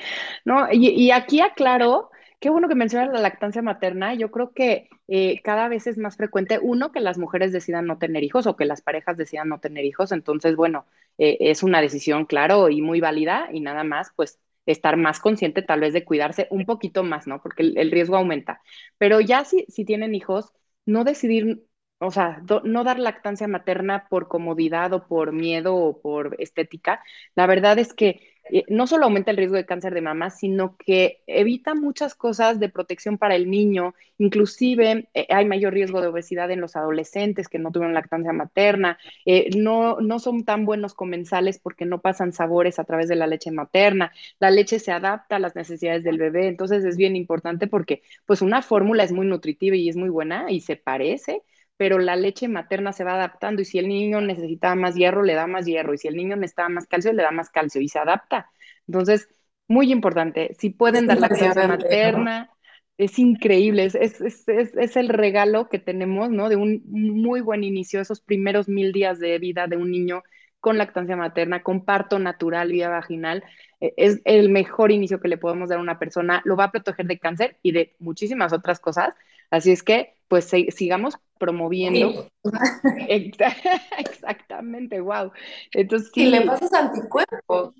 No, 0.44 0.66
y, 0.72 1.10
aquí 1.12 1.40
aclaro, 1.40 2.10
qué 2.42 2.50
bueno 2.50 2.68
que 2.68 2.74
mencionas 2.74 3.12
la 3.12 3.20
lactancia 3.20 3.62
materna. 3.62 4.14
Yo 4.14 4.32
creo 4.32 4.52
que 4.52 4.88
eh, 5.08 5.40
cada 5.42 5.68
vez 5.68 5.86
es 5.86 5.96
más 5.96 6.16
frecuente, 6.16 6.58
uno, 6.60 6.90
que 6.92 7.00
las 7.00 7.16
mujeres 7.16 7.52
decidan 7.52 7.86
no 7.86 7.98
tener 7.98 8.24
hijos 8.24 8.48
o 8.48 8.56
que 8.56 8.64
las 8.66 8.82
parejas 8.82 9.16
decidan 9.16 9.48
no 9.48 9.60
tener 9.60 9.84
hijos. 9.84 10.10
Entonces, 10.12 10.56
bueno, 10.56 10.84
eh, 11.18 11.38
es 11.40 11.62
una 11.62 11.80
decisión, 11.80 12.26
claro, 12.26 12.68
y 12.68 12.82
muy 12.82 13.00
válida 13.00 13.48
y 13.52 13.60
nada 13.60 13.84
más, 13.84 14.12
pues 14.16 14.40
estar 14.66 14.96
más 14.96 15.20
consciente 15.20 15.62
tal 15.62 15.80
vez 15.80 15.92
de 15.92 16.04
cuidarse 16.04 16.48
un 16.50 16.66
poquito 16.66 17.04
más, 17.04 17.28
¿no? 17.28 17.40
Porque 17.42 17.62
el, 17.62 17.90
riesgo 17.92 18.16
aumenta. 18.16 18.60
Pero 18.98 19.20
ya 19.20 19.44
si, 19.44 19.64
si 19.68 19.84
tienen 19.84 20.14
hijos, 20.14 20.52
no 20.84 21.04
decidir, 21.04 21.64
o 21.98 22.10
sea, 22.10 22.42
no 22.64 22.82
dar 22.84 22.98
lactancia 22.98 23.46
materna 23.46 24.08
por 24.10 24.26
comodidad 24.28 24.92
o 24.94 25.06
por 25.06 25.32
miedo 25.32 25.76
o 25.76 26.00
por 26.00 26.34
estética. 26.40 27.02
La 27.36 27.46
verdad 27.46 27.78
es 27.78 27.94
que 27.94 28.31
no 28.68 28.86
solo 28.86 29.04
aumenta 29.04 29.30
el 29.30 29.36
riesgo 29.36 29.56
de 29.56 29.64
cáncer 29.66 29.94
de 29.94 30.00
mama, 30.00 30.30
sino 30.30 30.76
que 30.76 31.22
evita 31.26 31.74
muchas 31.74 32.14
cosas 32.14 32.60
de 32.60 32.68
protección 32.68 33.16
para 33.16 33.34
el 33.36 33.50
niño, 33.50 33.94
inclusive 34.18 35.08
eh, 35.14 35.26
hay 35.30 35.46
mayor 35.46 35.72
riesgo 35.72 36.00
de 36.00 36.08
obesidad 36.08 36.50
en 36.50 36.60
los 36.60 36.76
adolescentes 36.76 37.48
que 37.48 37.58
no 37.58 37.70
tuvieron 37.70 37.94
lactancia 37.94 38.32
materna, 38.32 38.98
eh, 39.24 39.50
no, 39.56 40.00
no 40.00 40.18
son 40.18 40.44
tan 40.44 40.64
buenos 40.64 40.94
comensales 40.94 41.58
porque 41.58 41.84
no 41.86 42.00
pasan 42.00 42.32
sabores 42.32 42.78
a 42.78 42.84
través 42.84 43.08
de 43.08 43.16
la 43.16 43.26
leche 43.26 43.50
materna, 43.50 44.12
la 44.38 44.50
leche 44.50 44.78
se 44.78 44.92
adapta 44.92 45.36
a 45.36 45.38
las 45.38 45.56
necesidades 45.56 46.04
del 46.04 46.18
bebé, 46.18 46.48
entonces 46.48 46.84
es 46.84 46.96
bien 46.96 47.16
importante 47.16 47.66
porque 47.66 48.02
pues 48.26 48.42
una 48.42 48.62
fórmula 48.62 49.04
es 49.04 49.12
muy 49.12 49.26
nutritiva 49.26 49.76
y 49.76 49.88
es 49.88 49.96
muy 49.96 50.08
buena 50.08 50.50
y 50.50 50.60
se 50.60 50.76
parece, 50.76 51.42
pero 51.82 51.98
la 51.98 52.14
leche 52.14 52.46
materna 52.46 52.92
se 52.92 53.02
va 53.02 53.14
adaptando 53.14 53.60
y 53.60 53.64
si 53.64 53.76
el 53.80 53.88
niño 53.88 54.20
necesitaba 54.20 54.76
más 54.76 54.94
hierro, 54.94 55.24
le 55.24 55.34
da 55.34 55.48
más 55.48 55.66
hierro 55.66 55.92
y 55.92 55.98
si 55.98 56.06
el 56.06 56.14
niño 56.14 56.36
necesitaba 56.36 56.68
más 56.68 56.86
calcio, 56.86 57.12
le 57.12 57.24
da 57.24 57.32
más 57.32 57.50
calcio 57.50 57.80
y 57.80 57.88
se 57.88 57.98
adapta. 57.98 58.48
Entonces, 58.86 59.28
muy 59.66 59.90
importante, 59.90 60.54
si 60.60 60.70
pueden 60.70 61.08
dar 61.08 61.18
la 61.18 61.26
lactancia 61.26 61.66
materna, 61.66 62.50
es 62.98 63.18
increíble, 63.18 63.84
es, 63.86 63.96
es, 63.96 64.20
es, 64.20 64.46
es, 64.46 64.96
el 64.96 65.08
regalo 65.08 65.68
que 65.68 65.80
tenemos, 65.80 66.30
¿no? 66.30 66.48
De 66.48 66.54
un 66.54 66.84
muy 66.86 67.40
buen 67.40 67.64
inicio, 67.64 68.00
esos 68.00 68.20
primeros 68.20 68.68
mil 68.68 68.92
días 68.92 69.18
de 69.18 69.36
vida 69.40 69.66
de 69.66 69.76
un 69.76 69.90
niño 69.90 70.22
con 70.60 70.78
lactancia 70.78 71.16
materna, 71.16 71.64
con 71.64 71.84
parto 71.84 72.20
natural, 72.20 72.70
vía 72.70 72.90
vaginal, 72.90 73.42
e, 73.80 73.92
es 73.96 74.20
el 74.24 74.50
mejor 74.50 74.92
inicio 74.92 75.18
que 75.18 75.26
le 75.26 75.36
podemos 75.36 75.68
dar 75.68 75.78
a 75.78 75.82
una 75.82 75.98
persona, 75.98 76.42
lo 76.44 76.54
va 76.54 76.66
a 76.66 76.70
proteger 76.70 77.06
de 77.06 77.18
cáncer 77.18 77.56
y 77.60 77.72
de 77.72 77.96
muchísimas 77.98 78.52
otras 78.52 78.78
cosas. 78.78 79.14
Así 79.50 79.72
es 79.72 79.82
que, 79.82 80.14
pues, 80.32 80.50
sigamos 80.74 81.18
promoviendo. 81.38 82.26
Exactamente, 83.98 84.98
wow. 84.98 85.30
Entonces, 85.72 86.10
sí. 86.14 86.22
Y 86.22 86.30
le 86.30 86.40
pasas 86.40 86.72
anticuerpos. 86.72 87.74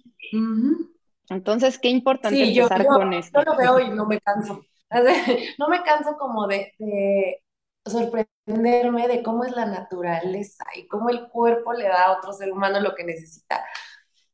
Entonces, 1.30 1.78
qué 1.78 1.88
importante 1.88 2.42
empezar 2.42 2.84
con 2.84 3.14
esto. 3.14 3.42
Yo 3.42 3.52
lo 3.52 3.56
veo 3.56 3.80
y 3.80 3.88
no 3.88 4.04
me 4.04 4.20
canso. 4.20 4.62
No 5.58 5.68
me 5.68 5.82
canso 5.82 6.18
como 6.18 6.46
de, 6.46 6.74
de 6.78 7.42
sorprenderme 7.86 9.08
de 9.08 9.22
cómo 9.22 9.44
es 9.44 9.56
la 9.56 9.64
naturaleza 9.64 10.64
y 10.76 10.86
cómo 10.86 11.08
el 11.08 11.28
cuerpo 11.28 11.72
le 11.72 11.84
da 11.84 12.08
a 12.08 12.18
otro 12.18 12.34
ser 12.34 12.52
humano 12.52 12.80
lo 12.80 12.94
que 12.94 13.04
necesita. 13.04 13.64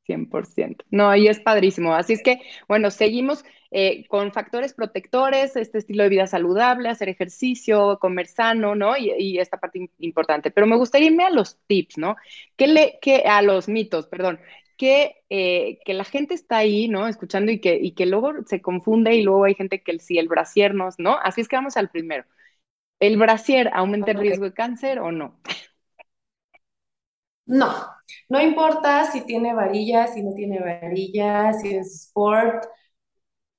100%. 0.09 0.85
No, 0.91 1.15
y 1.15 1.29
es 1.29 1.41
padrísimo. 1.41 1.95
Así 1.95 2.15
es 2.15 2.23
que, 2.23 2.41
bueno, 2.67 2.91
seguimos 2.91 3.45
eh, 3.71 4.07
con 4.09 4.33
factores 4.33 4.73
protectores, 4.73 5.55
este 5.57 5.79
estilo 5.79 6.03
de 6.03 6.09
vida 6.09 6.27
saludable, 6.27 6.89
hacer 6.89 7.09
ejercicio, 7.11 7.99
comer 8.01 8.27
sano, 8.27 8.75
¿no? 8.75 8.97
Y, 8.97 9.39
esta 9.39 9.59
parte 9.59 9.91
importante. 9.99 10.51
Pero 10.51 10.67
me 10.67 10.77
gustaría 10.77 11.09
irme 11.09 11.25
a 11.25 11.31
los 11.31 11.59
tips, 11.67 11.99
¿no? 11.99 12.17
¿Qué 12.57 12.67
le, 12.67 12.99
que, 13.03 13.25
a 13.25 13.43
los 13.43 13.69
mitos, 13.69 14.07
perdón. 14.07 14.41
Que, 14.79 15.17
eh, 15.29 15.81
que 15.85 15.93
la 15.93 16.05
gente 16.05 16.35
está 16.35 16.59
ahí, 16.59 16.89
¿no? 16.89 17.09
Escuchando 17.09 17.53
y 17.53 17.61
que, 17.61 17.77
y 17.77 17.93
que 17.93 18.07
luego 18.07 18.33
se 18.47 18.63
confunde 18.63 19.15
y 19.15 19.23
luego 19.23 19.45
hay 19.45 19.55
gente 19.55 19.83
que 19.83 19.99
si 19.99 20.19
el 20.19 20.29
brasier 20.29 20.75
no, 20.75 20.89
¿no? 20.99 21.19
Así 21.23 21.41
es 21.43 21.49
que 21.49 21.57
vamos 21.57 21.77
al 21.77 21.91
primero. 21.91 22.25
¿El 23.01 23.17
brasier 23.17 23.71
aumenta 23.75 24.13
el 24.13 24.19
riesgo 24.19 24.45
de 24.47 24.55
cáncer 24.55 24.99
o 25.01 25.13
no? 25.13 25.41
No, 27.49 27.73
no 28.29 28.43
importa 28.43 29.11
si 29.11 29.23
tiene 29.23 29.55
varillas, 29.55 30.13
si 30.13 30.23
no 30.23 30.35
tiene 30.35 30.61
varillas, 30.61 31.63
si 31.63 31.75
es 31.75 32.09
sport, 32.09 32.67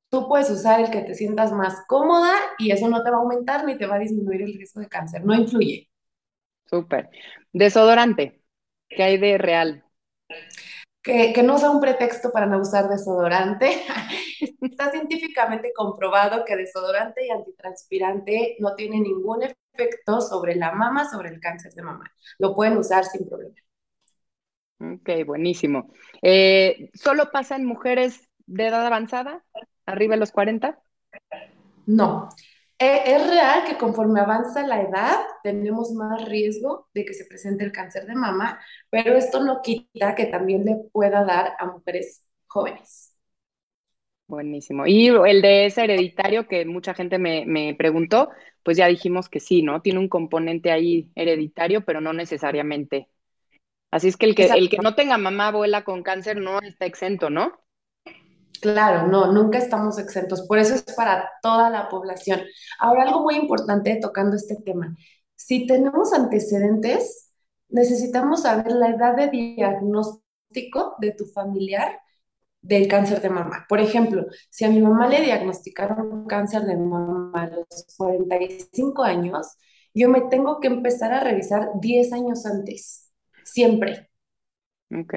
tú 0.10 0.28
puedes 0.28 0.50
usar 0.52 0.80
el 0.80 0.92
que 0.92 1.02
te 1.02 1.16
sientas 1.16 1.52
más 1.52 1.84
cómoda 1.88 2.32
y 2.60 2.72
eso 2.72 2.88
no 2.88 3.02
te 3.04 3.10
va 3.10 3.18
a 3.18 3.20
aumentar 3.22 3.66
ni 3.66 3.78
te 3.80 3.88
va 3.88 3.96
a 3.96 4.00
disminuir 4.00 4.44
el 4.44 4.54
riesgo 4.54 4.82
de 4.82 4.88
cáncer, 4.88 5.26
no 5.26 5.34
influye. 5.34 5.90
Súper. 6.66 7.10
Desodorante, 7.52 8.44
¿qué 8.88 9.02
hay 9.02 9.18
de 9.18 9.40
real? 9.40 9.84
Que, 11.02 11.34
que, 11.34 11.42
no 11.42 11.58
sea 11.58 11.72
un 11.72 11.82
pretexto 11.82 12.32
para 12.32 12.46
no 12.46 12.60
usar 12.60 12.90
desodorante. 12.90 13.72
Está 14.62 14.92
científicamente 14.92 15.74
comprobado 15.74 16.46
que 16.46 16.56
desodorante 16.56 17.26
y 17.26 17.32
antitranspirante 17.32 18.58
no 18.60 18.76
tienen 18.76 19.02
ningún 19.02 19.42
efecto 19.42 20.22
sobre 20.22 20.56
la 20.56 20.74
mama, 20.74 21.10
sobre 21.10 21.30
el 21.30 21.40
cáncer 21.40 21.74
de 21.74 21.82
mama. 21.82 22.12
Lo 22.38 22.54
pueden 22.54 22.78
usar 22.78 23.04
sin 23.06 23.28
problema. 23.28 23.56
Ok, 24.80 25.26
buenísimo. 25.26 25.92
Eh, 26.22 26.90
¿Solo 26.94 27.32
pasa 27.32 27.56
en 27.58 27.66
mujeres 27.66 28.30
de 28.46 28.68
edad 28.68 28.86
avanzada, 28.86 29.44
arriba 29.86 30.16
de 30.16 30.20
los 30.20 30.32
40? 30.32 30.80
No. 31.86 32.30
Eh, 32.82 33.02
es 33.08 33.30
real 33.30 33.66
que 33.66 33.78
conforme 33.78 34.22
avanza 34.22 34.66
la 34.66 34.82
edad 34.82 35.18
tenemos 35.44 35.92
más 35.92 36.24
riesgo 36.30 36.88
de 36.94 37.04
que 37.04 37.14
se 37.14 37.26
presente 37.26 37.66
el 37.66 37.74
cáncer 37.74 38.06
de 38.06 38.16
mama, 38.16 38.58
pero 38.90 39.18
esto 39.18 39.44
no 39.44 39.62
quita 39.62 40.16
que 40.16 40.28
también 40.28 40.64
le 40.64 40.78
pueda 40.94 41.26
dar 41.26 41.56
a 41.60 41.66
mujeres 41.66 42.26
jóvenes. 42.48 43.14
Buenísimo. 44.28 44.86
Y 44.86 45.08
el 45.08 45.42
de 45.42 45.66
ese 45.66 45.84
hereditario 45.84 46.48
que 46.48 46.64
mucha 46.66 46.94
gente 46.94 47.18
me, 47.18 47.46
me, 47.46 47.74
preguntó, 47.76 48.30
pues 48.64 48.78
ya 48.78 48.88
dijimos 48.88 49.28
que 49.28 49.42
sí, 49.42 49.62
¿no? 49.62 49.82
Tiene 49.82 50.00
un 50.00 50.08
componente 50.08 50.72
ahí 50.72 51.12
hereditario, 51.16 51.84
pero 51.84 52.00
no 52.00 52.14
necesariamente 52.14 53.10
Así 53.92 54.08
es 54.08 54.18
que 54.18 54.28
el 54.28 54.36
que, 54.36 54.46
el 54.46 54.70
que 54.70 54.78
no 54.78 54.96
tenga 54.96 55.18
mamá, 55.18 55.48
abuela 55.48 55.84
con 55.84 56.04
cáncer 56.04 56.38
no 56.38 56.60
está 56.60 56.86
exento, 56.86 57.30
¿no? 57.30 57.54
Claro, 58.62 59.08
no, 59.08 59.32
nunca 59.32 59.58
estamos 59.58 59.98
exentos. 59.98 60.46
Por 60.48 60.60
eso 60.60 60.76
es 60.76 60.84
para 60.84 61.30
toda 61.42 61.70
la 61.70 61.90
población. 61.90 62.42
Ahora, 62.80 63.04
algo 63.04 63.22
muy 63.22 63.36
importante 63.36 63.98
tocando 64.02 64.36
este 64.36 64.58
tema. 64.58 64.96
Si 65.36 65.66
tenemos 65.66 66.14
antecedentes, 66.14 67.32
necesitamos 67.70 68.44
saber 68.44 68.72
la 68.74 68.90
edad 68.90 69.16
de 69.16 69.30
diagnóstico 69.30 70.96
de 71.00 71.12
tu 71.12 71.26
familiar 71.26 72.00
del 72.62 72.88
cáncer 72.88 73.22
de 73.22 73.30
mama. 73.30 73.66
Por 73.70 73.80
ejemplo, 73.80 74.26
si 74.50 74.66
a 74.66 74.70
mi 74.70 74.82
mamá 74.82 75.08
le 75.08 75.22
diagnosticaron 75.22 76.28
cáncer 76.28 76.64
de 76.64 76.76
mama 76.76 77.32
a 77.34 77.48
los 77.48 77.96
45 77.98 79.04
años, 79.04 79.58
yo 79.94 80.10
me 80.10 80.22
tengo 80.22 80.60
que 80.60 80.68
empezar 80.68 81.14
a 81.14 81.24
revisar 81.24 81.70
10 81.80 82.14
años 82.14 82.46
antes 82.46 83.09
siempre. 83.54 84.10
Ok. 84.92 85.14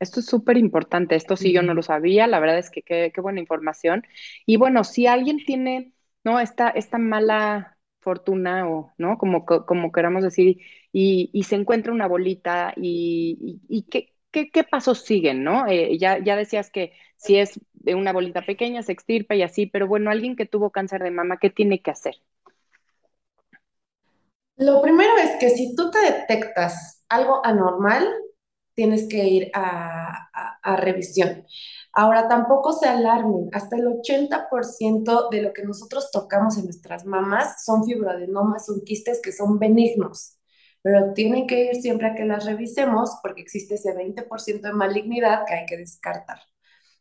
Esto 0.00 0.20
es 0.20 0.26
súper 0.26 0.56
importante, 0.56 1.14
esto 1.14 1.36
sí 1.36 1.52
yo 1.52 1.62
no 1.62 1.72
lo 1.72 1.82
sabía, 1.82 2.26
la 2.26 2.40
verdad 2.40 2.58
es 2.58 2.70
que 2.70 2.82
qué, 2.82 3.12
buena 3.22 3.40
información. 3.40 4.04
Y 4.44 4.56
bueno, 4.56 4.84
si 4.84 5.06
alguien 5.06 5.38
tiene, 5.44 5.94
¿no? 6.24 6.40
Esta, 6.40 6.68
esta 6.68 6.98
mala 6.98 7.78
fortuna 8.00 8.68
o, 8.68 8.92
¿no? 8.98 9.16
Como, 9.18 9.46
como 9.46 9.92
queramos 9.92 10.22
decir, 10.22 10.58
y, 10.92 11.42
se 11.44 11.54
encuentra 11.54 11.92
una 11.92 12.06
bolita 12.06 12.74
y, 12.76 13.86
¿qué, 13.90 14.12
qué, 14.30 14.64
pasos 14.64 15.04
siguen, 15.04 15.42
¿no? 15.42 15.66
Eh, 15.68 15.96
ya, 15.98 16.18
ya 16.22 16.36
decías 16.36 16.70
que 16.70 16.92
si 17.16 17.38
es 17.38 17.58
de 17.72 17.94
una 17.94 18.12
bolita 18.12 18.42
pequeña, 18.44 18.82
se 18.82 18.92
extirpa 18.92 19.34
y 19.34 19.42
así, 19.42 19.66
pero 19.66 19.86
bueno, 19.86 20.10
alguien 20.10 20.36
que 20.36 20.46
tuvo 20.46 20.70
cáncer 20.70 21.02
de 21.02 21.10
mama, 21.10 21.38
¿qué 21.38 21.50
tiene 21.50 21.80
que 21.80 21.90
hacer? 21.90 22.16
Lo 24.56 24.82
primero 24.82 25.16
es 25.18 25.36
que 25.40 25.50
si 25.50 25.74
tú 25.74 25.90
te 25.90 25.98
detectas 25.98 27.03
algo 27.14 27.44
anormal, 27.44 28.08
tienes 28.74 29.08
que 29.08 29.24
ir 29.24 29.50
a, 29.54 30.30
revisión. 30.76 31.44
Ahora, 31.92 32.26
tampoco 32.26 32.72
se 32.72 32.88
alarmen, 32.88 33.48
hasta 33.52 33.76
el 33.76 33.86
80% 33.86 35.28
de 35.30 35.42
lo 35.42 35.52
que 35.52 35.62
nosotros 35.62 36.10
tocamos 36.10 36.56
en 36.56 36.64
nuestras 36.64 37.04
mamas 37.04 37.64
son 37.64 37.84
fibroadenomas, 37.84 38.66
son 38.66 38.80
quistes 38.84 39.20
que 39.22 39.30
son 39.30 39.58
benignos, 39.58 40.38
pero 40.82 41.12
tienen 41.12 41.46
que 41.46 41.66
ir 41.66 41.76
siempre 41.76 42.08
a 42.08 42.14
que 42.14 42.24
las 42.24 42.46
revisemos 42.46 43.18
porque 43.22 43.42
existe 43.42 43.74
ese 43.74 43.94
20% 43.94 44.68
de 44.68 44.72
malignidad 44.72 45.44
que 45.46 45.54
hay 45.54 45.66
que 45.66 45.76
descartar. 45.76 46.38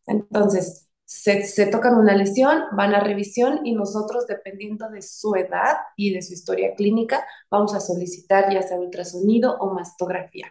Entonces, 0.05 0.89
se, 1.05 1.67
tocan 1.67 1.95
una 1.95 2.15
lesión, 2.15 2.63
van 2.71 2.95
a 2.95 2.99
revisión 3.01 3.65
y 3.65 3.73
nosotros, 3.73 4.25
dependiendo 4.27 4.89
de 4.89 5.01
su 5.01 5.35
edad 5.35 5.77
y 5.95 6.13
de 6.13 6.21
su 6.21 6.33
historia 6.33 6.73
clínica, 6.75 7.25
vamos 7.49 7.75
a 7.75 7.79
solicitar 7.79 8.51
ya 8.51 8.61
sea 8.61 8.79
ultrasonido 8.79 9.57
o 9.59 9.73
mastografía. 9.73 10.47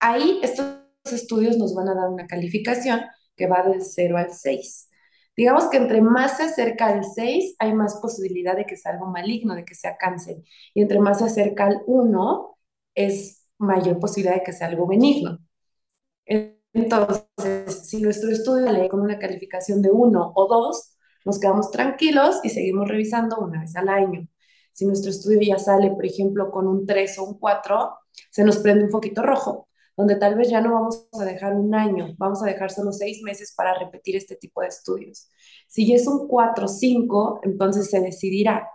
Ahí 0.00 0.40
estos 0.42 0.66
estudios 1.04 1.56
nos 1.56 1.74
van 1.74 1.88
a 1.88 1.94
dar 1.94 2.08
una 2.08 2.26
calificación 2.26 3.00
que 3.36 3.46
va 3.46 3.62
del 3.62 3.82
0 3.82 4.18
al 4.18 4.32
6. 4.32 4.90
Digamos 5.36 5.66
que 5.68 5.76
entre 5.76 6.00
más 6.00 6.38
se 6.38 6.44
acerca 6.44 6.86
al 6.86 7.04
6, 7.04 7.56
hay 7.58 7.74
más 7.74 7.96
posibilidad 8.00 8.56
de 8.56 8.64
que 8.66 8.76
sea 8.76 8.92
algo 8.92 9.06
maligno, 9.06 9.54
de 9.54 9.64
que 9.64 9.74
sea 9.74 9.96
cáncer. 9.98 10.36
Y 10.74 10.82
entre 10.82 11.00
más 11.00 11.18
se 11.18 11.24
acerca 11.26 11.66
al 11.66 11.82
1, 11.86 12.58
es 12.94 13.46
mayor 13.58 13.98
posibilidad 14.00 14.36
de 14.36 14.42
que 14.44 14.52
sea 14.52 14.68
algo 14.68 14.86
benigno. 14.86 15.38
Entonces, 16.76 17.88
si 17.88 18.02
nuestro 18.02 18.30
estudio 18.30 18.70
lee 18.70 18.88
con 18.90 19.00
una 19.00 19.18
calificación 19.18 19.80
de 19.80 19.90
1 19.90 20.32
o 20.34 20.46
2, 20.46 20.96
nos 21.24 21.40
quedamos 21.40 21.70
tranquilos 21.70 22.40
y 22.44 22.50
seguimos 22.50 22.86
revisando 22.86 23.38
una 23.38 23.62
vez 23.62 23.74
al 23.76 23.88
año. 23.88 24.28
Si 24.72 24.84
nuestro 24.84 25.10
estudio 25.10 25.40
ya 25.40 25.58
sale, 25.58 25.90
por 25.92 26.04
ejemplo, 26.04 26.50
con 26.50 26.68
un 26.68 26.84
3 26.84 27.18
o 27.18 27.24
un 27.24 27.38
4, 27.38 27.96
se 28.30 28.44
nos 28.44 28.58
prende 28.58 28.84
un 28.84 28.90
foquito 28.90 29.22
rojo, 29.22 29.68
donde 29.96 30.16
tal 30.16 30.34
vez 30.34 30.50
ya 30.50 30.60
no 30.60 30.74
vamos 30.74 31.08
a 31.18 31.24
dejar 31.24 31.54
un 31.54 31.74
año, 31.74 32.14
vamos 32.18 32.42
a 32.42 32.46
dejar 32.46 32.70
solo 32.70 32.92
seis 32.92 33.22
meses 33.22 33.54
para 33.56 33.78
repetir 33.78 34.14
este 34.14 34.36
tipo 34.36 34.60
de 34.60 34.68
estudios. 34.68 35.30
Si 35.68 35.90
es 35.94 36.06
un 36.06 36.28
4 36.28 36.66
o 36.66 36.68
5, 36.68 37.40
entonces 37.44 37.88
se 37.88 38.00
decidirá 38.00 38.68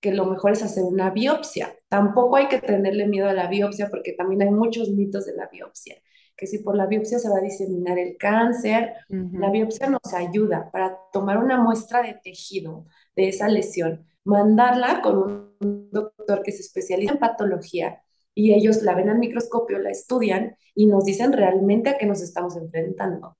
que 0.00 0.12
lo 0.12 0.26
mejor 0.26 0.52
es 0.52 0.62
hacer 0.62 0.84
una 0.84 1.08
biopsia. 1.08 1.74
Tampoco 1.88 2.36
hay 2.36 2.48
que 2.48 2.60
tenerle 2.60 3.06
miedo 3.08 3.30
a 3.30 3.32
la 3.32 3.48
biopsia 3.48 3.88
porque 3.88 4.12
también 4.12 4.42
hay 4.42 4.50
muchos 4.50 4.90
mitos 4.90 5.24
de 5.24 5.34
la 5.36 5.48
biopsia 5.50 5.96
que 6.36 6.46
si 6.46 6.58
por 6.58 6.76
la 6.76 6.86
biopsia 6.86 7.18
se 7.18 7.28
va 7.28 7.38
a 7.38 7.42
diseminar 7.42 7.98
el 7.98 8.16
cáncer, 8.16 8.94
la 9.08 9.50
biopsia 9.50 9.88
nos 9.88 10.12
ayuda 10.14 10.70
para 10.70 10.98
tomar 11.12 11.38
una 11.38 11.58
muestra 11.60 12.02
de 12.02 12.14
tejido 12.22 12.86
de 13.14 13.28
esa 13.28 13.48
lesión, 13.48 14.06
mandarla 14.24 15.00
con 15.00 15.54
un 15.60 15.90
doctor 15.90 16.42
que 16.42 16.52
se 16.52 16.60
especializa 16.60 17.14
en 17.14 17.18
patología 17.18 18.02
y 18.34 18.52
ellos 18.52 18.82
la 18.82 18.94
ven 18.94 19.08
al 19.08 19.18
microscopio, 19.18 19.78
la 19.78 19.90
estudian 19.90 20.56
y 20.74 20.86
nos 20.86 21.04
dicen 21.06 21.32
realmente 21.32 21.88
a 21.88 21.96
qué 21.96 22.04
nos 22.04 22.20
estamos 22.20 22.54
enfrentando. 22.56 23.36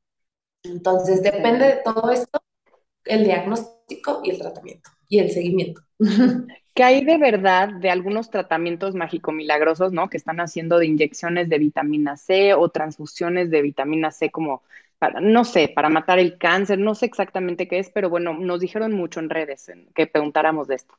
Entonces, 0.62 1.22
depende 1.22 1.66
de 1.66 1.80
todo 1.84 2.10
esto, 2.10 2.40
el 3.04 3.24
diagnóstico 3.24 4.20
y 4.24 4.30
el 4.30 4.38
tratamiento 4.38 4.90
y 5.08 5.18
el 5.18 5.30
seguimiento. 5.30 5.82
¿Qué 6.76 6.84
hay 6.84 7.04
de 7.06 7.18
verdad 7.18 7.70
de 7.70 7.90
algunos 7.90 8.30
tratamientos 8.30 8.94
mágico-milagrosos, 8.94 9.92
¿no? 9.92 10.10
Que 10.10 10.18
están 10.18 10.40
haciendo 10.40 10.78
de 10.78 10.86
inyecciones 10.86 11.48
de 11.48 11.58
vitamina 11.58 12.16
C 12.18 12.54
o 12.54 12.68
transfusiones 12.70 13.50
de 13.50 13.62
vitamina 13.62 14.12
C 14.12 14.30
como 14.30 14.62
para, 14.98 15.20
no 15.22 15.44
sé, 15.46 15.68
para 15.74 15.88
matar 15.88 16.18
el 16.20 16.38
cáncer, 16.38 16.78
no 16.78 16.94
sé 16.94 17.06
exactamente 17.06 17.68
qué 17.68 17.78
es, 17.80 17.90
pero 17.90 18.10
bueno, 18.10 18.34
nos 18.34 18.60
dijeron 18.60 18.92
mucho 18.92 19.20
en 19.20 19.30
redes 19.30 19.70
que 19.94 20.06
preguntáramos 20.06 20.68
de 20.68 20.76
esto. 20.76 20.94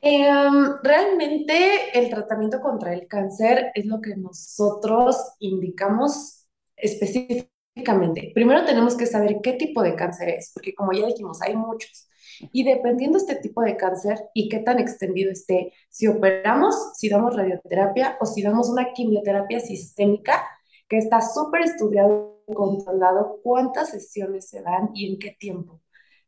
Em, 0.00 0.76
realmente 0.82 1.98
el 1.98 2.10
tratamiento 2.10 2.60
contra 2.60 2.92
el 2.94 3.08
cáncer 3.08 3.72
es 3.74 3.86
lo 3.86 4.00
que 4.00 4.14
nosotros 4.16 5.16
indicamos 5.40 6.46
específicamente. 6.76 8.30
Primero 8.34 8.64
tenemos 8.64 8.96
que 8.96 9.06
saber 9.06 9.38
qué 9.42 9.54
tipo 9.54 9.82
de 9.82 9.96
cáncer 9.96 10.28
es, 10.30 10.52
porque 10.54 10.74
como 10.74 10.92
ya 10.92 11.06
dijimos, 11.06 11.42
hay 11.42 11.56
muchos. 11.56 12.08
Y 12.52 12.64
dependiendo 12.64 13.18
este 13.18 13.36
tipo 13.36 13.62
de 13.62 13.76
cáncer 13.76 14.18
y 14.34 14.48
qué 14.48 14.58
tan 14.58 14.78
extendido 14.78 15.30
esté, 15.30 15.72
si 15.88 16.06
operamos, 16.06 16.92
si 16.94 17.08
damos 17.08 17.36
radioterapia 17.36 18.16
o 18.20 18.26
si 18.26 18.42
damos 18.42 18.68
una 18.68 18.92
quimioterapia 18.92 19.60
sistémica, 19.60 20.46
que 20.88 20.98
está 20.98 21.20
súper 21.20 21.62
estudiado 21.62 22.42
y 22.46 22.54
controlado 22.54 23.40
cuántas 23.42 23.90
sesiones 23.90 24.48
se 24.48 24.62
dan 24.62 24.90
y 24.94 25.12
en 25.12 25.18
qué 25.18 25.36
tiempo. 25.38 25.80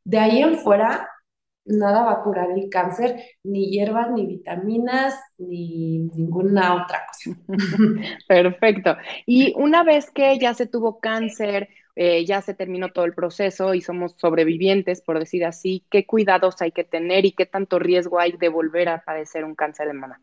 De 0.04 0.18
ahí 0.18 0.42
en 0.42 0.58
fuera, 0.58 1.08
nada 1.64 2.02
va 2.02 2.12
a 2.12 2.22
curar 2.22 2.50
el 2.50 2.68
cáncer, 2.70 3.22
ni 3.44 3.70
hierbas, 3.70 4.10
ni 4.10 4.26
vitaminas, 4.26 5.14
ni 5.36 5.98
ninguna 6.14 6.82
otra 6.82 7.02
cosa. 7.06 7.38
Perfecto. 8.28 8.96
Y 9.26 9.54
una 9.56 9.84
vez 9.84 10.10
que 10.10 10.38
ya 10.38 10.54
se 10.54 10.66
tuvo 10.66 10.98
cáncer 11.00 11.68
eh, 12.00 12.24
ya 12.24 12.40
se 12.42 12.54
terminó 12.54 12.90
todo 12.92 13.06
el 13.06 13.12
proceso 13.12 13.74
y 13.74 13.80
somos 13.80 14.14
sobrevivientes, 14.18 15.02
por 15.02 15.18
decir 15.18 15.44
así, 15.44 15.84
¿qué 15.90 16.06
cuidados 16.06 16.62
hay 16.62 16.70
que 16.70 16.84
tener 16.84 17.26
y 17.26 17.32
qué 17.32 17.44
tanto 17.44 17.80
riesgo 17.80 18.20
hay 18.20 18.36
de 18.36 18.48
volver 18.48 18.88
a 18.88 19.02
padecer 19.02 19.44
un 19.44 19.56
cáncer 19.56 19.88
de 19.88 19.94
mama? 19.94 20.20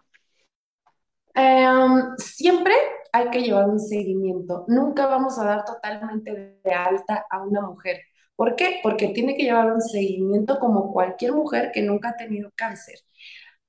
Em, 1.34 2.16
siempre 2.16 2.74
hay 3.12 3.30
que 3.30 3.42
llevar 3.42 3.68
un 3.68 3.82
seguimiento. 3.82 4.64
Nunca 4.70 5.06
vamos 5.08 5.38
a 5.38 5.44
dar 5.44 5.66
totalmente 5.66 6.62
de 6.64 6.74
alta 6.74 7.26
a 7.30 7.42
una 7.44 7.60
mujer. 7.64 8.00
¿Por 8.38 8.56
qué? 8.56 8.80
Porque 8.82 9.10
tiene 9.10 9.36
que 9.36 9.44
llevar 9.44 9.70
un 9.74 9.82
seguimiento 9.82 10.60
como 10.60 10.94
cualquier 10.94 11.34
mujer 11.34 11.72
que 11.74 11.82
nunca 11.82 12.12
ha 12.12 12.16
tenido 12.16 12.52
cáncer. 12.56 13.00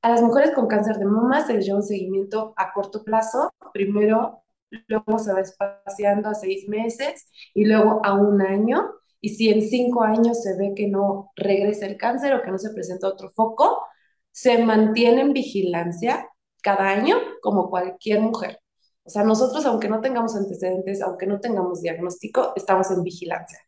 A 0.02 0.10
las 0.10 0.22
mujeres 0.22 0.52
con 0.52 0.68
cáncer 0.68 0.98
de 0.98 1.06
mama 1.06 1.44
se 1.44 1.54
les 1.54 1.66
lleva 1.66 1.78
un 1.78 1.82
seguimiento 1.82 2.54
a 2.56 2.72
corto 2.72 3.02
plazo. 3.02 3.50
Primero 3.72 4.44
luego 4.88 5.18
se 5.18 5.32
va 5.32 5.40
espaciando 5.40 6.28
a 6.28 6.34
seis 6.34 6.68
meses 6.68 7.28
y 7.54 7.64
luego 7.64 8.00
a 8.04 8.14
un 8.14 8.42
año. 8.42 8.90
Y 9.20 9.30
si 9.30 9.48
en 9.50 9.62
cinco 9.62 10.02
años 10.02 10.42
se 10.42 10.56
ve 10.56 10.72
que 10.74 10.88
no 10.88 11.32
regresa 11.36 11.86
el 11.86 11.96
cáncer 11.96 12.34
o 12.34 12.42
que 12.42 12.50
no 12.50 12.58
se 12.58 12.70
presenta 12.70 13.08
otro 13.08 13.30
foco, 13.30 13.82
se 14.30 14.58
mantiene 14.64 15.22
en 15.22 15.32
vigilancia 15.32 16.28
cada 16.62 16.88
año 16.88 17.16
como 17.42 17.70
cualquier 17.70 18.20
mujer. 18.20 18.60
O 19.04 19.10
sea, 19.10 19.24
nosotros, 19.24 19.64
aunque 19.66 19.88
no 19.88 20.00
tengamos 20.00 20.36
antecedentes, 20.36 21.00
aunque 21.00 21.26
no 21.26 21.40
tengamos 21.40 21.80
diagnóstico, 21.80 22.52
estamos 22.56 22.90
en 22.90 23.02
vigilancia. 23.02 23.65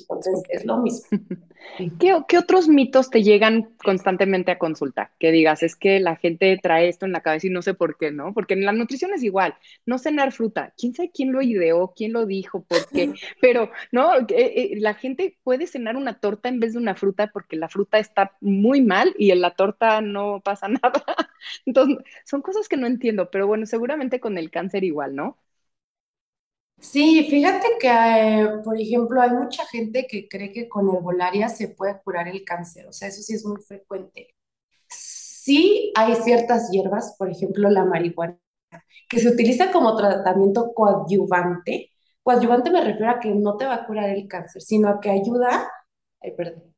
Entonces, 0.00 0.42
es 0.48 0.64
lo 0.64 0.78
mismo. 0.78 1.06
¿Qué, 1.98 2.38
otros 2.38 2.68
mitos 2.68 3.10
te 3.10 3.22
llegan 3.22 3.74
constantemente 3.82 4.50
a 4.50 4.58
consulta? 4.58 5.12
Que 5.18 5.30
digas, 5.30 5.62
es 5.62 5.76
que 5.76 6.00
la 6.00 6.16
gente 6.16 6.58
trae 6.62 6.88
esto 6.88 7.06
en 7.06 7.12
la 7.12 7.20
cabeza 7.20 7.46
y 7.46 7.50
no 7.50 7.62
sé 7.62 7.74
por 7.74 7.96
qué, 7.96 8.10
¿no? 8.10 8.32
Porque 8.34 8.54
en 8.54 8.64
la 8.64 8.72
nutrición 8.72 9.12
es 9.12 9.22
igual, 9.22 9.54
no 9.86 9.98
cenar 9.98 10.32
fruta, 10.32 10.72
quién 10.76 10.94
sabe 10.94 11.10
quién 11.12 11.32
lo 11.32 11.42
ideó, 11.42 11.92
quién 11.94 12.12
lo 12.12 12.26
dijo, 12.26 12.64
por 12.64 12.88
qué, 12.88 13.12
pero, 13.40 13.70
¿no? 13.92 14.18
Eh, 14.20 14.24
eh, 14.30 14.70
la 14.78 14.94
gente 14.94 15.38
puede 15.42 15.66
cenar 15.66 15.96
una 15.96 16.18
torta 16.18 16.48
en 16.48 16.60
vez 16.60 16.72
de 16.72 16.78
una 16.78 16.94
fruta 16.94 17.30
porque 17.32 17.56
la 17.56 17.68
fruta 17.68 17.98
está 17.98 18.36
muy 18.40 18.82
mal 18.82 19.14
y 19.18 19.30
en 19.30 19.40
la 19.40 19.52
torta 19.52 20.00
no 20.00 20.40
pasa 20.40 20.68
nada. 20.82 21.04
Entonces, 21.66 21.98
son 22.24 22.42
cosas 22.42 22.68
que 22.68 22.76
no 22.76 22.86
entiendo, 22.86 23.30
pero 23.30 23.46
bueno, 23.46 23.66
seguramente 23.66 24.20
con 24.20 24.38
el 24.38 24.50
cáncer 24.50 24.84
igual, 24.84 25.14
¿no? 25.14 25.38
Sí, 26.80 27.26
fíjate 27.30 27.66
que, 27.78 27.88
eh, 27.88 28.48
por 28.64 28.80
ejemplo, 28.80 29.20
hay 29.20 29.30
mucha 29.30 29.66
gente 29.66 30.06
que 30.08 30.28
cree 30.28 30.50
que 30.52 30.68
con 30.68 30.88
herbolaria 30.88 31.48
se 31.48 31.68
puede 31.68 32.00
curar 32.02 32.28
el 32.28 32.42
cáncer, 32.44 32.86
o 32.88 32.92
sea, 32.92 33.08
eso 33.08 33.22
sí 33.22 33.34
es 33.34 33.44
muy 33.44 33.60
frecuente. 33.60 34.34
Sí 34.88 35.92
hay 35.96 36.16
ciertas 36.16 36.70
hierbas, 36.72 37.16
por 37.18 37.30
ejemplo, 37.30 37.70
la 37.70 37.84
marihuana, 37.84 38.38
que 39.08 39.20
se 39.20 39.28
utiliza 39.30 39.72
como 39.72 39.96
tratamiento 39.96 40.72
coadyuvante. 40.74 41.90
Coadyuvante 42.22 42.70
me 42.70 42.82
refiero 42.84 43.10
a 43.12 43.20
que 43.20 43.30
no 43.34 43.56
te 43.56 43.66
va 43.66 43.74
a 43.76 43.86
curar 43.86 44.10
el 44.10 44.28
cáncer, 44.28 44.62
sino 44.62 45.00
que 45.00 45.10
ayuda, 45.10 45.70
ay, 46.22 46.32
perdón, 46.36 46.74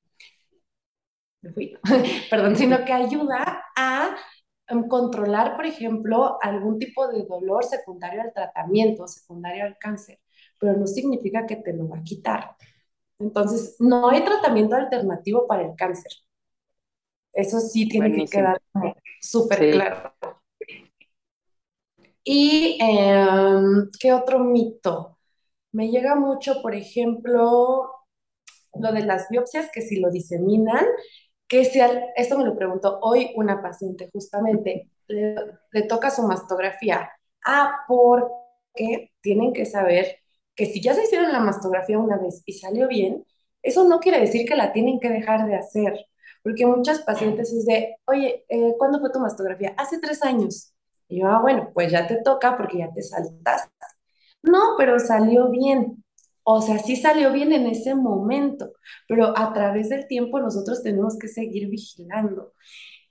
me 1.43 1.53
fui, 1.53 1.75
perdón, 2.31 2.57
sino 2.57 2.85
que 2.85 2.93
ayuda 2.93 3.65
a 3.77 4.17
controlar, 4.89 5.57
por 5.57 5.67
ejemplo, 5.67 6.39
algún 6.41 6.79
tipo 6.79 7.09
de 7.09 7.25
dolor 7.25 7.65
secundario 7.65 8.23
al 8.23 8.33
tratamiento, 8.33 9.07
secundario 9.07 9.65
al 9.65 9.77
cáncer, 9.79 10.21
pero 10.59 10.75
no 10.75 10.87
significa 10.87 11.47
que 11.47 11.57
te 11.57 11.73
lo 11.73 11.89
va 11.89 11.99
a 11.99 12.03
quitar. 12.03 12.57
Entonces, 13.19 13.77
no 13.79 14.11
hay 14.11 14.25
tratamiento 14.25 14.75
alternativo 14.75 15.47
para 15.47 15.63
el 15.65 15.77
cáncer. 15.77 16.13
Eso 17.33 17.61
sí 17.61 17.89
tiene 17.89 18.13
que 18.13 18.25
quedar 18.27 18.61
súper 19.21 19.73
claro. 19.73 20.15
¿Y 22.25 22.79
em, 22.81 23.89
qué 23.99 24.13
otro 24.13 24.39
mito? 24.41 25.19
Me 25.73 25.89
llega 25.91 26.15
mucho, 26.15 26.63
por 26.63 26.75
ejemplo, 26.75 27.91
lo 28.75 28.93
de 28.93 29.05
las 29.05 29.29
biopsias, 29.29 29.71
que 29.73 29.83
si 29.83 30.01
lo 30.01 30.11
diseminan, 30.11 30.85
que 31.53 31.67
sea, 31.67 32.07
esto 32.17 32.39
me 32.39 32.47
lo 32.47 32.57
preguntó 32.57 32.99
hoy 33.03 33.31
una 33.37 33.61
paciente 33.61 34.09
justamente, 34.11 34.89
le, 35.07 35.83
toca 35.87 36.09
su 36.09 36.23
mastografía. 36.23 37.11
Ah, 37.45 37.85
porque 37.87 39.13
tienen 39.21 39.53
que 39.53 39.67
saber 39.67 40.17
que 40.55 40.65
si 40.65 40.81
ya 40.81 40.95
se 40.95 41.03
hicieron 41.03 41.31
la 41.31 41.41
mastografía 41.41 41.99
una 41.99 42.17
vez 42.17 42.43
y 42.47 42.55
salió 42.55 42.89
bien, 42.89 43.27
eso 43.63 43.85
no 43.87 44.01
quiere 44.01 44.19
decir 44.19 44.49
que 44.49 44.57
la 44.57 44.73
tienen 44.73 44.99
que 44.99 45.11
dejar 45.11 45.47
de 45.47 45.57
hacer, 45.57 46.07
porque 46.43 46.65
muchas 46.65 47.03
pacientes 47.03 47.53
es 47.53 47.67
de, 47.67 47.97
oye, 48.07 48.47
eh, 48.49 48.73
¿cuándo 48.79 48.99
fue 48.99 49.13
tu 49.13 49.21
mastografía? 49.21 49.75
Hace 49.77 49.99
tres 49.99 50.23
años. 50.23 50.73
Y 51.07 51.21
yo, 51.21 51.29
ah, 51.29 51.43
bueno, 51.43 51.71
pues 51.75 51.93
ya 51.93 52.07
te 52.07 52.23
toca 52.23 52.57
porque 52.57 52.79
ya 52.79 52.91
te 52.95 53.03
saltaste. 53.03 53.71
No, 54.43 54.75
pero 54.79 54.99
salió 54.99 55.51
bien. 55.51 56.02
O 56.45 56.61
sea, 56.61 56.79
sí 56.79 56.97
salió 56.97 57.33
bien 57.33 57.53
en 57.53 57.67
ese 57.67 57.95
momento, 57.95 58.73
pero 59.07 59.37
a 59.39 59.53
través 59.53 59.89
del 59.91 60.07
tiempo 60.09 60.41
nosotros 60.41 60.83
tenemos 60.83 61.19
que 61.19 61.29
seguir 61.29 61.69
vigilando. 61.69 62.53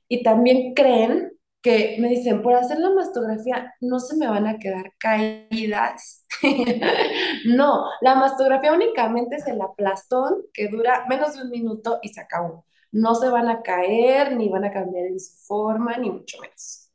Y 0.08 0.24
también 0.24 0.74
creen 0.74 1.32
que 1.62 1.98
me 2.00 2.10
dicen, 2.10 2.42
por 2.42 2.56
hacer 2.56 2.80
la 2.80 2.90
mastografía 2.90 3.74
no 3.82 4.00
se 4.00 4.18
me 4.18 4.28
van 4.28 4.48
a 4.48 4.58
quedar 4.58 4.94
caídas. 4.98 6.26
no, 7.46 7.86
la 8.02 8.16
mastografía 8.16 8.74
únicamente 8.74 9.36
es 9.38 9.48
el 9.48 9.62
aplastón 9.62 10.44
que 10.54 10.68
dura 10.68 11.06
menos 11.08 11.36
de 11.36 11.44
un 11.44 11.50
minuto 11.50 12.00
y 12.02 12.10
se 12.10 12.22
acabó. 12.22 12.66
No 12.92 13.16
se 13.16 13.30
van 13.30 13.48
a 13.48 13.62
caer, 13.62 14.36
ni 14.36 14.50
van 14.50 14.66
a 14.66 14.72
cambiar 14.72 15.06
en 15.06 15.20
su 15.20 15.38
forma, 15.46 15.98
ni 15.98 16.10
mucho 16.12 16.42
menos. 16.42 16.92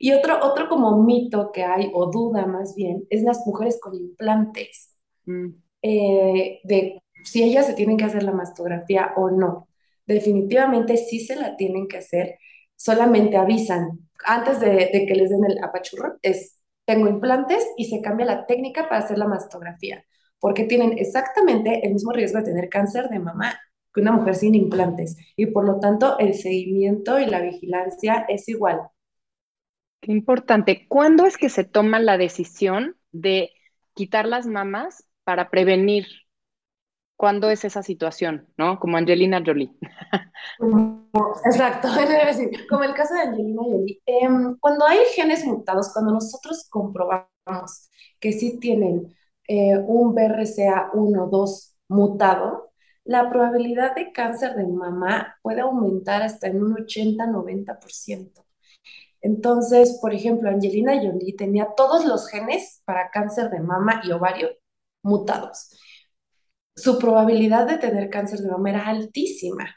Y 0.00 0.12
otro, 0.12 0.44
otro 0.44 0.68
como 0.68 1.02
mito 1.02 1.52
que 1.52 1.64
hay, 1.64 1.90
o 1.94 2.10
duda 2.10 2.46
más 2.46 2.74
bien, 2.74 3.06
es 3.10 3.22
las 3.22 3.46
mujeres 3.46 3.78
con 3.80 3.94
implantes. 3.94 4.96
Mm. 5.26 5.65
Eh, 5.88 6.58
de 6.64 7.00
si 7.22 7.44
ellas 7.44 7.64
se 7.64 7.74
tienen 7.74 7.96
que 7.96 8.04
hacer 8.04 8.24
la 8.24 8.32
mastografía 8.32 9.12
o 9.14 9.30
no. 9.30 9.68
Definitivamente 10.04 10.96
sí 10.96 11.20
se 11.20 11.36
la 11.36 11.56
tienen 11.56 11.86
que 11.86 11.98
hacer, 11.98 12.38
solamente 12.74 13.36
avisan 13.36 14.00
antes 14.24 14.58
de, 14.58 15.04
que 15.06 15.14
les 15.14 15.30
den 15.30 15.44
el 15.44 15.62
apachurro, 15.62 16.18
es 16.22 16.58
tengo 16.86 17.06
implantes 17.08 17.64
y 17.76 17.84
se 17.84 18.00
cambia 18.00 18.26
la 18.26 18.46
técnica 18.46 18.88
para 18.88 19.04
hacer 19.04 19.16
la 19.16 19.28
mastografía, 19.28 20.04
porque 20.40 20.64
tienen 20.64 20.98
exactamente 20.98 21.86
el 21.86 21.92
mismo 21.92 22.10
riesgo 22.10 22.38
de 22.38 22.46
tener 22.46 22.68
cáncer 22.68 23.08
de 23.08 23.20
mamá 23.20 23.56
que 23.94 24.00
una 24.00 24.10
mujer 24.12 24.34
sin 24.34 24.56
implantes 24.56 25.16
y 25.36 25.46
por 25.46 25.64
lo 25.64 25.78
tanto 25.78 26.18
el 26.18 26.34
seguimiento 26.34 27.20
y 27.20 27.26
la 27.26 27.40
vigilancia 27.40 28.26
es 28.28 28.48
igual. 28.48 28.80
Qué 30.00 30.10
importante. 30.10 30.86
¿Cuándo 30.88 31.26
es 31.26 31.36
que 31.36 31.48
se 31.48 31.62
toma 31.62 32.00
la 32.00 32.18
decisión 32.18 32.96
de 33.12 33.50
quitar 33.94 34.26
las 34.26 34.46
mamas 34.46 35.06
para 35.26 35.50
prevenir 35.50 36.06
cuándo 37.16 37.50
es 37.50 37.64
esa 37.64 37.82
situación, 37.82 38.46
¿no? 38.56 38.78
Como 38.78 38.96
Angelina 38.96 39.42
Jolie. 39.44 39.76
Exacto, 41.44 41.88
como 42.70 42.84
el 42.84 42.94
caso 42.94 43.14
de 43.14 43.20
Angelina 43.22 43.62
Jolie. 43.62 44.00
Em, 44.06 44.56
cuando 44.60 44.86
hay 44.86 44.98
genes 45.16 45.44
mutados, 45.44 45.90
cuando 45.92 46.12
nosotros 46.12 46.68
comprobamos 46.70 47.90
que 48.20 48.32
sí 48.32 48.60
tienen 48.60 49.16
eh, 49.48 49.76
un 49.78 50.14
BRCA1 50.14 50.94
o 50.94 51.26
2 51.26 51.76
mutado, 51.88 52.70
la 53.02 53.28
probabilidad 53.28 53.96
de 53.96 54.12
cáncer 54.12 54.54
de 54.54 54.66
mama 54.68 55.36
puede 55.42 55.62
aumentar 55.62 56.22
hasta 56.22 56.46
en 56.46 56.62
un 56.62 56.76
80-90%. 56.76 58.44
Entonces, 59.22 59.98
por 60.00 60.14
ejemplo, 60.14 60.50
Angelina 60.50 60.94
Jolie 60.94 61.34
tenía 61.36 61.70
todos 61.76 62.04
los 62.04 62.28
genes 62.28 62.82
para 62.84 63.10
cáncer 63.10 63.50
de 63.50 63.58
mama 63.58 64.02
y 64.04 64.12
ovario 64.12 64.50
mutados. 65.06 65.70
Su 66.76 66.98
probabilidad 66.98 67.66
de 67.66 67.78
tener 67.78 68.10
cáncer 68.10 68.40
de 68.40 68.50
mama 68.50 68.70
era 68.70 68.86
altísima. 68.86 69.74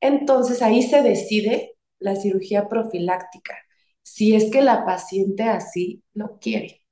Entonces 0.00 0.62
ahí 0.62 0.82
se 0.82 1.02
decide 1.02 1.76
la 1.98 2.16
cirugía 2.16 2.68
profiláctica, 2.68 3.56
si 4.02 4.34
es 4.34 4.50
que 4.50 4.62
la 4.62 4.84
paciente 4.84 5.44
así 5.44 6.02
lo 6.14 6.38
quiere 6.40 6.82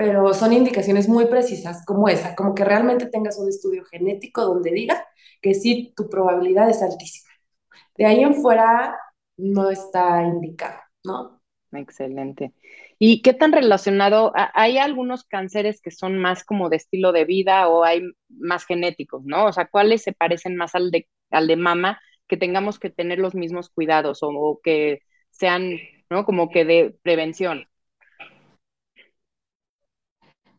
pero 0.00 0.32
son 0.32 0.54
indicaciones 0.54 1.10
muy 1.10 1.26
precisas 1.26 1.84
como 1.84 2.08
esa, 2.08 2.34
como 2.34 2.54
que 2.54 2.64
realmente 2.64 3.04
tengas 3.04 3.38
un 3.38 3.50
estudio 3.50 3.84
genético 3.84 4.40
donde 4.46 4.70
diga 4.70 5.06
que 5.42 5.52
sí, 5.52 5.92
tu 5.94 6.08
probabilidad 6.08 6.70
es 6.70 6.80
altísima. 6.80 7.30
De 7.98 8.06
ahí 8.06 8.22
en 8.22 8.34
fuera 8.36 8.98
no 9.36 9.68
está 9.68 10.22
indicado, 10.22 10.80
¿no? 11.04 11.42
Excelente. 11.72 12.54
¿Y 13.02 13.22
qué 13.22 13.32
tan 13.32 13.52
relacionado? 13.52 14.30
¿Hay 14.34 14.76
algunos 14.76 15.24
cánceres 15.24 15.80
que 15.80 15.90
son 15.90 16.18
más 16.18 16.44
como 16.44 16.68
de 16.68 16.76
estilo 16.76 17.12
de 17.12 17.24
vida 17.24 17.66
o 17.66 17.82
hay 17.82 18.02
más 18.28 18.66
genéticos, 18.66 19.22
¿no? 19.24 19.46
O 19.46 19.52
sea, 19.54 19.68
¿cuáles 19.68 20.02
se 20.02 20.12
parecen 20.12 20.54
más 20.54 20.74
al 20.74 20.90
de, 20.90 21.08
al 21.30 21.46
de 21.46 21.56
mama 21.56 21.98
que 22.28 22.36
tengamos 22.36 22.78
que 22.78 22.90
tener 22.90 23.18
los 23.18 23.34
mismos 23.34 23.70
cuidados 23.70 24.18
o, 24.20 24.60
que 24.62 25.00
sean, 25.30 25.78
¿no? 26.10 26.26
Como 26.26 26.50
que 26.50 26.66
de 26.66 26.94
prevención. 27.02 27.64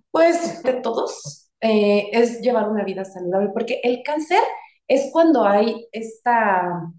Pues 0.10 0.64
de 0.64 0.74
todos 0.74 1.52
eh, 1.62 2.10
es 2.12 2.42
llevar 2.42 2.70
una 2.70 2.84
vida 2.84 3.06
saludable, 3.06 3.52
porque 3.54 3.82
el 3.84 4.02
cáncer 4.04 4.42
es 4.88 5.12
cuando 5.14 5.46
hay 5.46 5.88
esta 5.92 6.92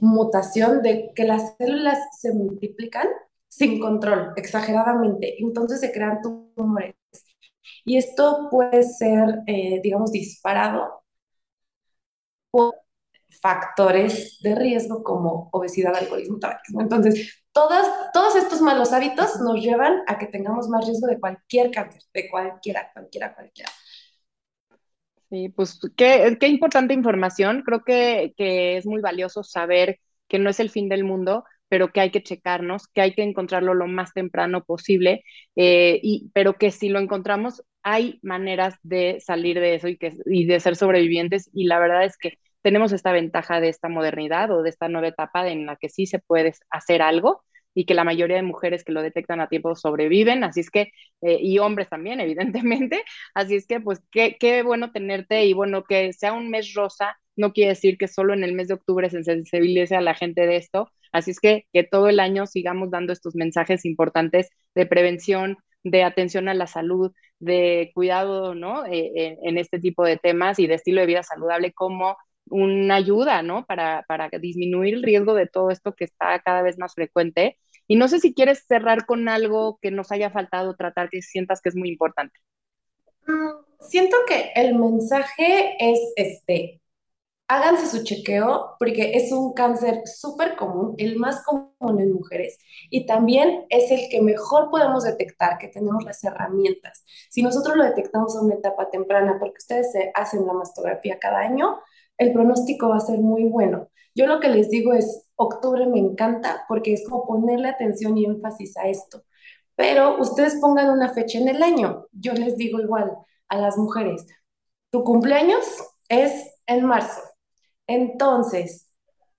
mutación 0.00 0.82
de 0.82 1.12
que 1.14 1.22
las 1.22 1.56
células 1.56 2.00
se 2.18 2.34
multiplican 2.34 3.06
sin 3.52 3.78
control, 3.78 4.32
exageradamente, 4.36 5.36
entonces 5.38 5.78
se 5.80 5.92
crean 5.92 6.22
tumores. 6.22 6.94
Y 7.84 7.98
esto 7.98 8.48
puede 8.50 8.82
ser, 8.82 9.40
eh, 9.46 9.78
digamos, 9.82 10.10
disparado 10.10 11.04
por 12.50 12.74
factores 13.42 14.38
de 14.40 14.54
riesgo 14.54 15.02
como 15.02 15.50
obesidad, 15.52 15.94
alcoholismo, 15.94 16.38
tabaquismo. 16.38 16.80
Entonces, 16.80 17.44
todos 17.52 18.36
estos 18.36 18.62
malos 18.62 18.94
hábitos 18.94 19.38
nos 19.40 19.60
llevan 19.60 20.00
a 20.06 20.16
que 20.18 20.28
tengamos 20.28 20.68
más 20.70 20.86
riesgo 20.86 21.06
de 21.08 21.20
cualquier 21.20 21.70
cáncer, 21.70 22.02
de 22.14 22.30
cualquiera, 22.30 22.90
cualquiera, 22.94 23.34
cualquiera. 23.34 23.70
Sí, 25.28 25.50
pues 25.50 25.78
qué, 25.94 26.38
qué 26.40 26.48
importante 26.48 26.94
información. 26.94 27.62
Creo 27.66 27.84
que, 27.84 28.32
que, 28.34 28.78
es 28.78 28.86
muy 28.86 29.02
valioso 29.02 29.42
saber 29.44 30.00
que 30.26 30.38
no 30.38 30.48
es 30.48 30.58
el 30.58 30.70
fin 30.70 30.88
del 30.88 31.04
mundo, 31.04 31.44
pero 31.72 31.90
que 31.90 32.00
hay 32.02 32.10
que 32.10 32.22
checarnos, 32.22 32.86
que 32.88 33.00
hay 33.00 33.14
que 33.14 33.22
encontrarlo 33.22 33.72
lo 33.72 33.86
más 33.86 34.12
temprano 34.12 34.62
posible, 34.62 35.24
eh, 35.56 35.98
y, 36.02 36.30
pero 36.34 36.54
que 36.58 36.70
si 36.70 36.90
lo 36.90 36.98
encontramos, 36.98 37.62
hay 37.82 38.18
maneras 38.22 38.74
de 38.82 39.20
salir 39.20 39.58
de 39.58 39.76
eso 39.76 39.88
y, 39.88 39.96
que, 39.96 40.12
y 40.26 40.44
de 40.44 40.60
ser 40.60 40.76
sobrevivientes. 40.76 41.48
Y 41.54 41.64
la 41.64 41.78
verdad 41.80 42.04
es 42.04 42.18
que 42.18 42.34
tenemos 42.60 42.92
esta 42.92 43.10
ventaja 43.12 43.58
de 43.60 43.70
esta 43.70 43.88
modernidad 43.88 44.50
o 44.50 44.62
de 44.62 44.68
esta 44.68 44.88
nueva 44.90 45.08
etapa 45.08 45.48
en 45.48 45.64
la 45.66 45.76
que 45.76 45.88
sí 45.88 46.04
se 46.06 46.18
puede 46.18 46.52
hacer 46.70 47.00
algo 47.00 47.42
y 47.74 47.86
que 47.86 47.94
la 47.94 48.04
mayoría 48.04 48.36
de 48.36 48.42
mujeres 48.42 48.84
que 48.84 48.92
lo 48.92 49.00
detectan 49.02 49.40
a 49.40 49.48
tiempo 49.48 49.74
sobreviven, 49.74 50.44
así 50.44 50.60
es 50.60 50.70
que, 50.70 50.92
eh, 51.22 51.38
y 51.40 51.58
hombres 51.58 51.88
también, 51.88 52.20
evidentemente, 52.60 53.02
así 53.34 53.54
es 53.56 53.66
que, 53.66 53.80
pues, 53.80 54.00
qué, 54.10 54.36
qué 54.38 54.62
bueno 54.62 54.92
tenerte 54.92 55.46
y 55.46 55.54
bueno, 55.54 55.84
que 55.84 56.12
sea 56.12 56.34
un 56.34 56.50
mes 56.50 56.74
rosa, 56.74 57.16
no 57.36 57.52
quiere 57.54 57.70
decir 57.70 57.96
que 57.96 58.08
solo 58.08 58.34
en 58.34 58.44
el 58.44 58.52
mes 58.52 58.68
de 58.68 58.74
octubre 58.74 59.08
se 59.08 59.24
sensibilice 59.24 59.96
a 59.96 60.02
la 60.02 60.14
gente 60.14 60.46
de 60.46 60.56
esto, 60.56 60.90
así 61.12 61.32
es 61.32 61.40
que 61.40 61.66
que 61.72 61.84
todo 61.84 62.08
el 62.08 62.20
año 62.20 62.46
sigamos 62.46 62.90
dando 62.90 63.12
estos 63.12 63.34
mensajes 63.34 63.84
importantes 63.84 64.50
de 64.74 64.86
prevención, 64.86 65.58
de 65.84 66.04
atención 66.04 66.48
a 66.48 66.54
la 66.54 66.66
salud, 66.66 67.12
de 67.38 67.90
cuidado, 67.94 68.54
¿no? 68.54 68.86
Eh, 68.86 69.38
en 69.42 69.58
este 69.58 69.78
tipo 69.80 70.04
de 70.04 70.16
temas 70.16 70.58
y 70.58 70.66
de 70.66 70.74
estilo 70.74 71.00
de 71.00 71.06
vida 71.06 71.22
saludable 71.22 71.72
como 71.72 72.16
una 72.46 72.96
ayuda, 72.96 73.42
¿no? 73.42 73.64
Para, 73.66 74.04
para 74.08 74.28
disminuir 74.28 74.94
el 74.94 75.02
riesgo 75.02 75.34
de 75.34 75.46
todo 75.46 75.70
esto 75.70 75.94
que 75.94 76.04
está 76.04 76.38
cada 76.40 76.62
vez 76.62 76.78
más 76.78 76.94
frecuente. 76.94 77.58
Y 77.88 77.96
no 77.96 78.08
sé 78.08 78.20
si 78.20 78.34
quieres 78.34 78.64
cerrar 78.66 79.06
con 79.06 79.28
algo 79.28 79.78
que 79.82 79.90
nos 79.90 80.12
haya 80.12 80.30
faltado 80.30 80.76
tratar, 80.76 81.08
que 81.10 81.22
sientas 81.22 81.60
que 81.60 81.70
es 81.70 81.76
muy 81.76 81.88
importante. 81.88 82.38
Mm, 83.26 83.64
siento 83.80 84.16
que 84.26 84.52
el 84.54 84.78
mensaje 84.78 85.76
es 85.78 86.12
este, 86.16 86.81
háganse 87.48 87.86
su 87.86 88.04
chequeo 88.04 88.76
porque 88.78 89.12
es 89.14 89.32
un 89.32 89.52
cáncer 89.52 90.02
súper 90.06 90.56
común, 90.56 90.94
el 90.98 91.16
más 91.16 91.44
común 91.44 92.00
en 92.00 92.12
mujeres 92.12 92.58
y 92.90 93.06
también 93.06 93.66
es 93.68 93.90
el 93.90 94.08
que 94.10 94.22
mejor 94.22 94.70
podemos 94.70 95.04
detectar, 95.04 95.58
que 95.58 95.68
tenemos 95.68 96.04
las 96.04 96.22
herramientas. 96.24 97.04
Si 97.30 97.42
nosotros 97.42 97.76
lo 97.76 97.84
detectamos 97.84 98.34
en 98.36 98.46
una 98.46 98.54
etapa 98.54 98.90
temprana, 98.90 99.36
porque 99.38 99.58
ustedes 99.58 99.92
se 99.92 100.10
hacen 100.14 100.46
la 100.46 100.54
mastografía 100.54 101.18
cada 101.18 101.40
año, 101.40 101.78
el 102.18 102.32
pronóstico 102.32 102.88
va 102.88 102.96
a 102.96 103.00
ser 103.00 103.18
muy 103.18 103.44
bueno. 103.44 103.88
Yo 104.14 104.26
lo 104.26 104.40
que 104.40 104.48
les 104.48 104.68
digo 104.68 104.92
es, 104.92 105.28
octubre 105.36 105.86
me 105.86 105.98
encanta 105.98 106.64
porque 106.68 106.92
es 106.92 107.08
como 107.08 107.26
ponerle 107.26 107.68
atención 107.68 108.16
y 108.16 108.24
énfasis 108.24 108.76
a 108.76 108.88
esto. 108.88 109.22
Pero 109.74 110.18
ustedes 110.20 110.56
pongan 110.60 110.90
una 110.90 111.12
fecha 111.12 111.38
en 111.38 111.48
el 111.48 111.62
año. 111.62 112.06
Yo 112.12 112.32
les 112.34 112.56
digo 112.56 112.80
igual 112.80 113.10
a 113.48 113.56
las 113.58 113.76
mujeres, 113.78 114.26
tu 114.90 115.02
cumpleaños 115.04 115.64
es 116.08 116.54
en 116.66 116.84
marzo. 116.84 117.31
Entonces, 117.86 118.90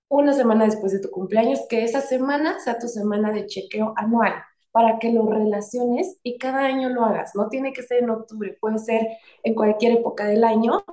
una 0.08 0.32
semana 0.34 0.64
después 0.66 0.92
de 0.92 1.00
tu 1.00 1.10
cumpleaños, 1.10 1.60
que 1.68 1.84
esa 1.84 2.00
semana 2.00 2.60
sea 2.60 2.78
tu 2.78 2.88
semana 2.88 3.32
de 3.32 3.46
chequeo 3.46 3.94
anual 3.96 4.34
para 4.72 4.98
que 4.98 5.12
lo 5.12 5.26
relaciones 5.28 6.18
y 6.22 6.38
cada 6.38 6.60
año 6.66 6.88
lo 6.90 7.04
hagas. 7.04 7.32
No 7.34 7.48
tiene 7.48 7.72
que 7.72 7.82
ser 7.82 8.02
en 8.02 8.10
octubre, 8.10 8.56
puede 8.60 8.78
ser 8.78 9.06
en 9.42 9.54
cualquier 9.54 9.92
época 9.98 10.26
del 10.26 10.44
año, 10.44 10.84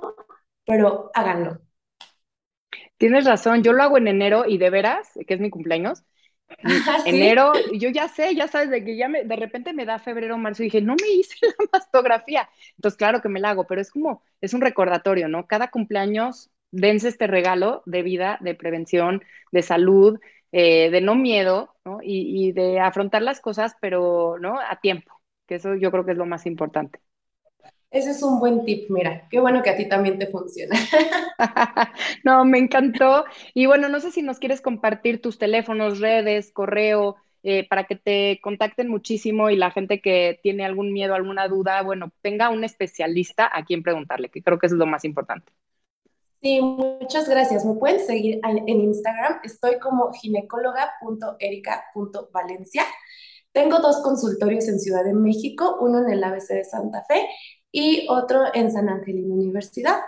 pero 0.66 1.10
háganlo. 1.14 1.60
Tienes 2.98 3.24
razón, 3.24 3.62
yo 3.64 3.72
lo 3.72 3.82
hago 3.82 3.98
en 3.98 4.08
enero 4.08 4.44
y 4.46 4.58
de 4.58 4.70
veras, 4.70 5.10
que 5.26 5.34
es 5.34 5.40
mi 5.40 5.50
cumpleaños. 5.50 6.04
Ah, 6.64 7.02
enero, 7.06 7.52
yo 7.72 7.88
ya 7.88 8.08
sé, 8.08 8.34
ya 8.36 8.46
sabes, 8.46 8.70
de 8.70 8.84
que 8.84 8.96
ya 8.96 9.08
me, 9.08 9.24
de 9.24 9.36
repente 9.36 9.72
me 9.72 9.86
da 9.86 9.98
febrero, 9.98 10.38
marzo 10.38 10.62
y 10.62 10.66
dije, 10.66 10.82
no 10.82 10.94
me 11.00 11.08
hice 11.08 11.34
la 11.42 11.66
mastografía. 11.72 12.48
Entonces, 12.76 12.98
claro 12.98 13.22
que 13.22 13.30
me 13.30 13.40
la 13.40 13.50
hago, 13.50 13.66
pero 13.66 13.80
es 13.80 13.90
como, 13.90 14.22
es 14.40 14.54
un 14.54 14.60
recordatorio, 14.60 15.28
¿no? 15.28 15.46
Cada 15.48 15.70
cumpleaños 15.70 16.51
dense 16.72 17.08
este 17.08 17.26
regalo 17.28 17.82
de 17.86 18.02
vida, 18.02 18.38
de 18.42 18.54
prevención, 18.56 19.22
de 19.52 19.62
salud, 19.62 20.20
eh, 20.52 20.90
de 20.90 21.00
no 21.00 21.14
miedo, 21.16 21.74
¿no? 21.84 22.00
Y, 22.02 22.48
y 22.48 22.52
de 22.52 22.80
afrontar 22.80 23.22
las 23.22 23.40
cosas, 23.40 23.76
pero, 23.80 24.38
¿no? 24.40 24.58
A 24.60 24.80
tiempo, 24.80 25.12
que 25.46 25.56
eso 25.56 25.74
yo 25.76 25.90
creo 25.92 26.04
que 26.04 26.12
es 26.12 26.18
lo 26.18 26.26
más 26.26 26.46
importante. 26.46 27.00
Ese 27.90 28.10
es 28.10 28.22
un 28.22 28.40
buen 28.40 28.64
tip, 28.64 28.88
mira, 28.90 29.28
qué 29.30 29.38
bueno 29.38 29.62
que 29.62 29.70
a 29.70 29.76
ti 29.76 29.86
también 29.88 30.18
te 30.18 30.26
funciona. 30.26 30.74
no, 32.24 32.44
me 32.44 32.58
encantó. 32.58 33.24
Y 33.54 33.66
bueno, 33.66 33.88
no 33.88 34.00
sé 34.00 34.10
si 34.10 34.22
nos 34.22 34.38
quieres 34.38 34.60
compartir 34.62 35.20
tus 35.20 35.38
teléfonos, 35.38 36.00
redes, 36.00 36.52
correo, 36.52 37.16
eh, 37.42 37.68
para 37.68 37.84
que 37.84 37.96
te 37.96 38.40
contacten 38.42 38.88
muchísimo 38.88 39.50
y 39.50 39.56
la 39.56 39.70
gente 39.70 40.00
que 40.00 40.40
tiene 40.42 40.64
algún 40.64 40.92
miedo, 40.92 41.14
alguna 41.14 41.48
duda, 41.48 41.82
bueno, 41.82 42.12
tenga 42.22 42.48
un 42.50 42.64
especialista 42.64 43.50
a 43.52 43.64
quien 43.64 43.82
preguntarle, 43.82 44.30
que 44.30 44.42
creo 44.42 44.58
que 44.58 44.66
es 44.66 44.72
lo 44.72 44.86
más 44.86 45.04
importante. 45.04 45.52
Sí, 46.42 46.60
muchas 46.60 47.28
gracias. 47.28 47.64
Me 47.64 47.74
pueden 47.74 48.04
seguir 48.04 48.40
en 48.42 48.68
Instagram. 48.68 49.38
Estoy 49.44 49.78
como 49.78 50.12
ginecóloga.erica.valencia. 50.12 52.82
Tengo 53.52 53.78
dos 53.78 54.02
consultorios 54.02 54.66
en 54.66 54.80
Ciudad 54.80 55.04
de 55.04 55.14
México, 55.14 55.76
uno 55.80 56.00
en 56.00 56.10
el 56.10 56.24
ABC 56.24 56.48
de 56.48 56.64
Santa 56.64 57.04
Fe 57.06 57.28
y 57.70 58.08
otro 58.08 58.46
en 58.54 58.72
San 58.72 58.88
Angelino 58.88 59.34
Universidad. 59.34 60.00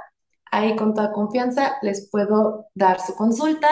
Ahí 0.50 0.74
con 0.74 0.94
toda 0.94 1.12
confianza 1.12 1.76
les 1.82 2.10
puedo 2.10 2.66
dar 2.74 2.98
su 3.00 3.14
consulta. 3.14 3.68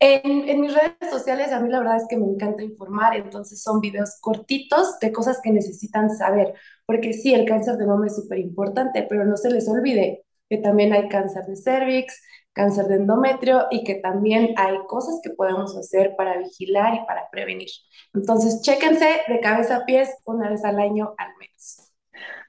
En, 0.00 0.60
mis 0.60 0.74
redes 0.74 1.10
sociales 1.10 1.52
a 1.52 1.60
mí 1.60 1.68
la 1.68 1.80
verdad 1.80 1.98
es 1.98 2.06
que 2.08 2.16
me 2.16 2.26
encanta 2.26 2.62
informar, 2.62 3.16
entonces 3.16 3.62
son 3.62 3.80
videos 3.80 4.18
cortitos 4.20 4.98
de 4.98 5.12
cosas 5.12 5.40
que 5.42 5.52
necesitan 5.52 6.10
saber, 6.10 6.54
porque 6.86 7.12
sí, 7.12 7.34
el 7.34 7.44
cáncer 7.46 7.76
de 7.76 7.86
mama 7.86 8.06
es 8.06 8.16
súper 8.16 8.38
importante, 8.38 9.06
pero 9.08 9.24
no 9.24 9.36
se 9.36 9.50
les 9.50 9.68
olvide 9.68 10.24
que 10.52 10.58
también 10.58 10.92
hay 10.92 11.08
cáncer 11.08 11.46
de 11.46 11.56
cervix, 11.56 12.22
cáncer 12.52 12.84
de 12.84 12.96
endometrio 12.96 13.68
y 13.70 13.84
que 13.84 13.94
también 13.94 14.52
hay 14.58 14.76
cosas 14.86 15.18
que 15.24 15.30
podemos 15.30 15.74
hacer 15.78 16.14
para 16.14 16.36
vigilar 16.36 16.92
y 16.94 17.06
para 17.06 17.30
prevenir. 17.30 17.70
Entonces, 18.12 18.60
chéquense 18.60 19.22
de 19.28 19.40
cabeza 19.40 19.76
a 19.76 19.86
pies 19.86 20.10
una 20.26 20.50
vez 20.50 20.62
al 20.62 20.78
año 20.78 21.14
al 21.16 21.28
menos. 21.40 21.90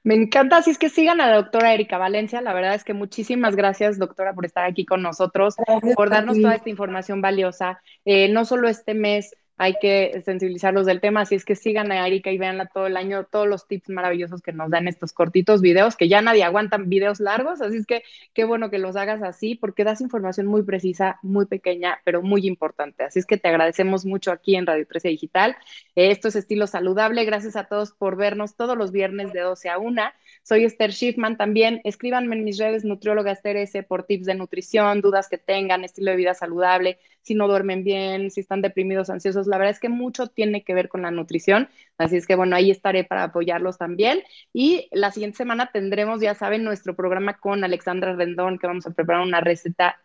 Me 0.02 0.14
encanta, 0.16 0.58
así 0.58 0.70
es 0.70 0.76
que 0.76 0.90
sigan 0.90 1.22
a 1.22 1.28
la 1.28 1.36
doctora 1.36 1.72
Erika 1.72 1.96
Valencia. 1.96 2.42
La 2.42 2.52
verdad 2.52 2.74
es 2.74 2.84
que 2.84 2.92
muchísimas 2.92 3.56
gracias, 3.56 3.98
doctora, 3.98 4.34
por 4.34 4.44
estar 4.44 4.66
aquí 4.66 4.84
con 4.84 5.00
nosotros, 5.00 5.54
por 5.96 6.10
darnos 6.10 6.38
toda 6.38 6.56
esta 6.56 6.68
información 6.68 7.22
valiosa. 7.22 7.80
Eh, 8.04 8.28
no 8.28 8.44
solo 8.44 8.68
este 8.68 8.92
mes, 8.92 9.34
hay 9.56 9.74
que 9.80 10.20
sensibilizarlos 10.24 10.84
del 10.86 11.00
tema, 11.00 11.20
así 11.20 11.36
es 11.36 11.44
que 11.44 11.54
sigan 11.54 11.92
a 11.92 12.06
Erika 12.06 12.30
y 12.32 12.38
véanla 12.38 12.66
todo 12.66 12.86
el 12.86 12.96
año, 12.96 13.24
todos 13.24 13.46
los 13.46 13.68
tips 13.68 13.88
maravillosos 13.88 14.42
que 14.42 14.52
nos 14.52 14.70
dan 14.70 14.88
estos 14.88 15.12
cortitos 15.12 15.60
videos, 15.60 15.96
que 15.96 16.08
ya 16.08 16.20
nadie 16.22 16.42
aguanta 16.42 16.76
videos 16.78 17.20
largos, 17.20 17.60
así 17.60 17.76
es 17.76 17.86
que 17.86 18.02
qué 18.32 18.44
bueno 18.44 18.70
que 18.70 18.78
los 18.78 18.96
hagas 18.96 19.22
así, 19.22 19.54
porque 19.54 19.84
das 19.84 20.00
información 20.00 20.46
muy 20.46 20.62
precisa, 20.62 21.18
muy 21.22 21.46
pequeña, 21.46 22.00
pero 22.04 22.20
muy 22.22 22.46
importante. 22.46 23.04
Así 23.04 23.20
es 23.20 23.26
que 23.26 23.36
te 23.36 23.48
agradecemos 23.48 24.04
mucho 24.04 24.32
aquí 24.32 24.56
en 24.56 24.66
Radio 24.66 24.86
13 24.86 25.08
Digital. 25.08 25.56
esto 25.94 26.28
es 26.28 26.36
Estilo 26.36 26.66
Saludable, 26.66 27.24
gracias 27.24 27.54
a 27.56 27.64
todos 27.64 27.92
por 27.92 28.16
vernos 28.16 28.56
todos 28.56 28.76
los 28.76 28.90
viernes 28.90 29.32
de 29.32 29.40
12 29.40 29.68
a 29.68 29.78
1. 29.78 30.02
Soy 30.42 30.64
Esther 30.64 30.92
Schiffman 30.92 31.36
también, 31.36 31.80
escríbanme 31.84 32.34
en 32.36 32.44
mis 32.44 32.58
redes 32.58 32.84
nutrióloga 32.84 33.30
Esther 33.30 33.56
S 33.56 33.82
por 33.84 34.02
tips 34.02 34.26
de 34.26 34.34
nutrición, 34.34 35.00
dudas 35.00 35.28
que 35.28 35.38
tengan, 35.38 35.84
estilo 35.84 36.10
de 36.10 36.16
vida 36.16 36.34
saludable, 36.34 36.98
si 37.24 37.34
no 37.34 37.48
duermen 37.48 37.84
bien, 37.84 38.30
si 38.30 38.40
están 38.40 38.62
deprimidos, 38.62 39.10
ansiosos. 39.10 39.46
La 39.46 39.58
verdad 39.58 39.72
es 39.72 39.80
que 39.80 39.88
mucho 39.88 40.28
tiene 40.28 40.62
que 40.62 40.74
ver 40.74 40.88
con 40.88 41.02
la 41.02 41.10
nutrición. 41.10 41.68
Así 41.98 42.16
es 42.16 42.26
que 42.26 42.36
bueno, 42.36 42.56
ahí 42.56 42.70
estaré 42.70 43.04
para 43.04 43.24
apoyarlos 43.24 43.78
también. 43.78 44.22
Y 44.52 44.88
la 44.92 45.10
siguiente 45.10 45.38
semana 45.38 45.70
tendremos, 45.72 46.20
ya 46.20 46.34
saben, 46.34 46.64
nuestro 46.64 46.94
programa 46.94 47.38
con 47.38 47.64
Alexandra 47.64 48.14
Rendón, 48.14 48.58
que 48.58 48.66
vamos 48.66 48.86
a 48.86 48.90
preparar 48.92 49.22
una 49.22 49.40
receta 49.40 49.96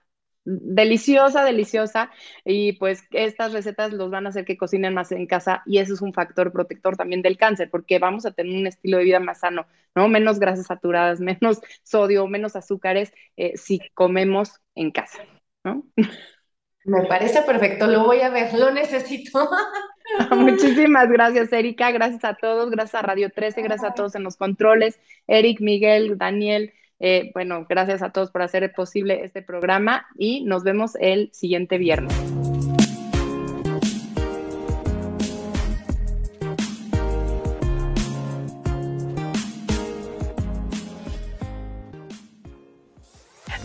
deliciosa, 0.45 1.43
deliciosa. 1.43 2.11
Y 2.45 2.73
pues 2.73 3.03
estas 3.11 3.53
recetas 3.53 3.93
los 3.93 4.09
van 4.11 4.25
a 4.25 4.29
hacer 4.29 4.45
que 4.45 4.57
cocinen 4.57 4.93
más 4.93 5.11
en 5.11 5.27
casa 5.27 5.63
y 5.65 5.79
eso 5.79 5.93
es 5.93 6.01
un 6.01 6.13
factor 6.13 6.51
protector 6.51 6.97
también 6.97 7.21
del 7.21 7.37
cáncer, 7.37 7.69
porque 7.69 7.99
vamos 7.99 8.25
a 8.25 8.31
tener 8.31 8.55
un 8.55 8.67
estilo 8.67 8.97
de 8.97 9.03
vida 9.03 9.19
más 9.19 9.39
sano, 9.39 9.67
¿no? 9.95 10.07
Menos 10.07 10.39
grasas 10.39 10.67
saturadas, 10.67 11.19
menos 11.19 11.61
sodio, 11.83 12.27
menos 12.27 12.55
azúcares 12.55 13.13
eh, 13.37 13.53
si 13.57 13.79
comemos 13.93 14.61
en 14.75 14.91
casa, 14.91 15.19
¿no? 15.63 15.83
Me 16.85 17.05
parece 17.05 17.41
perfecto, 17.41 17.87
lo 17.87 18.05
voy 18.05 18.21
a 18.21 18.29
ver, 18.29 18.53
lo 18.53 18.71
necesito. 18.71 19.49
Muchísimas 20.31 21.09
gracias, 21.09 21.51
Erika. 21.53 21.91
Gracias 21.91 22.23
a 22.23 22.35
todos, 22.35 22.71
gracias 22.71 22.95
a 22.95 23.05
Radio 23.05 23.29
13, 23.29 23.61
gracias 23.61 23.91
a 23.91 23.93
todos 23.93 24.15
en 24.15 24.23
los 24.23 24.37
controles. 24.37 24.99
Eric, 25.27 25.61
Miguel, 25.61 26.17
Daniel, 26.17 26.73
eh, 26.99 27.31
bueno, 27.33 27.65
gracias 27.67 28.01
a 28.01 28.11
todos 28.11 28.31
por 28.31 28.41
hacer 28.41 28.71
posible 28.73 29.23
este 29.23 29.41
programa 29.41 30.07
y 30.17 30.43
nos 30.45 30.63
vemos 30.63 30.95
el 30.99 31.29
siguiente 31.33 31.77
viernes. 31.77 32.13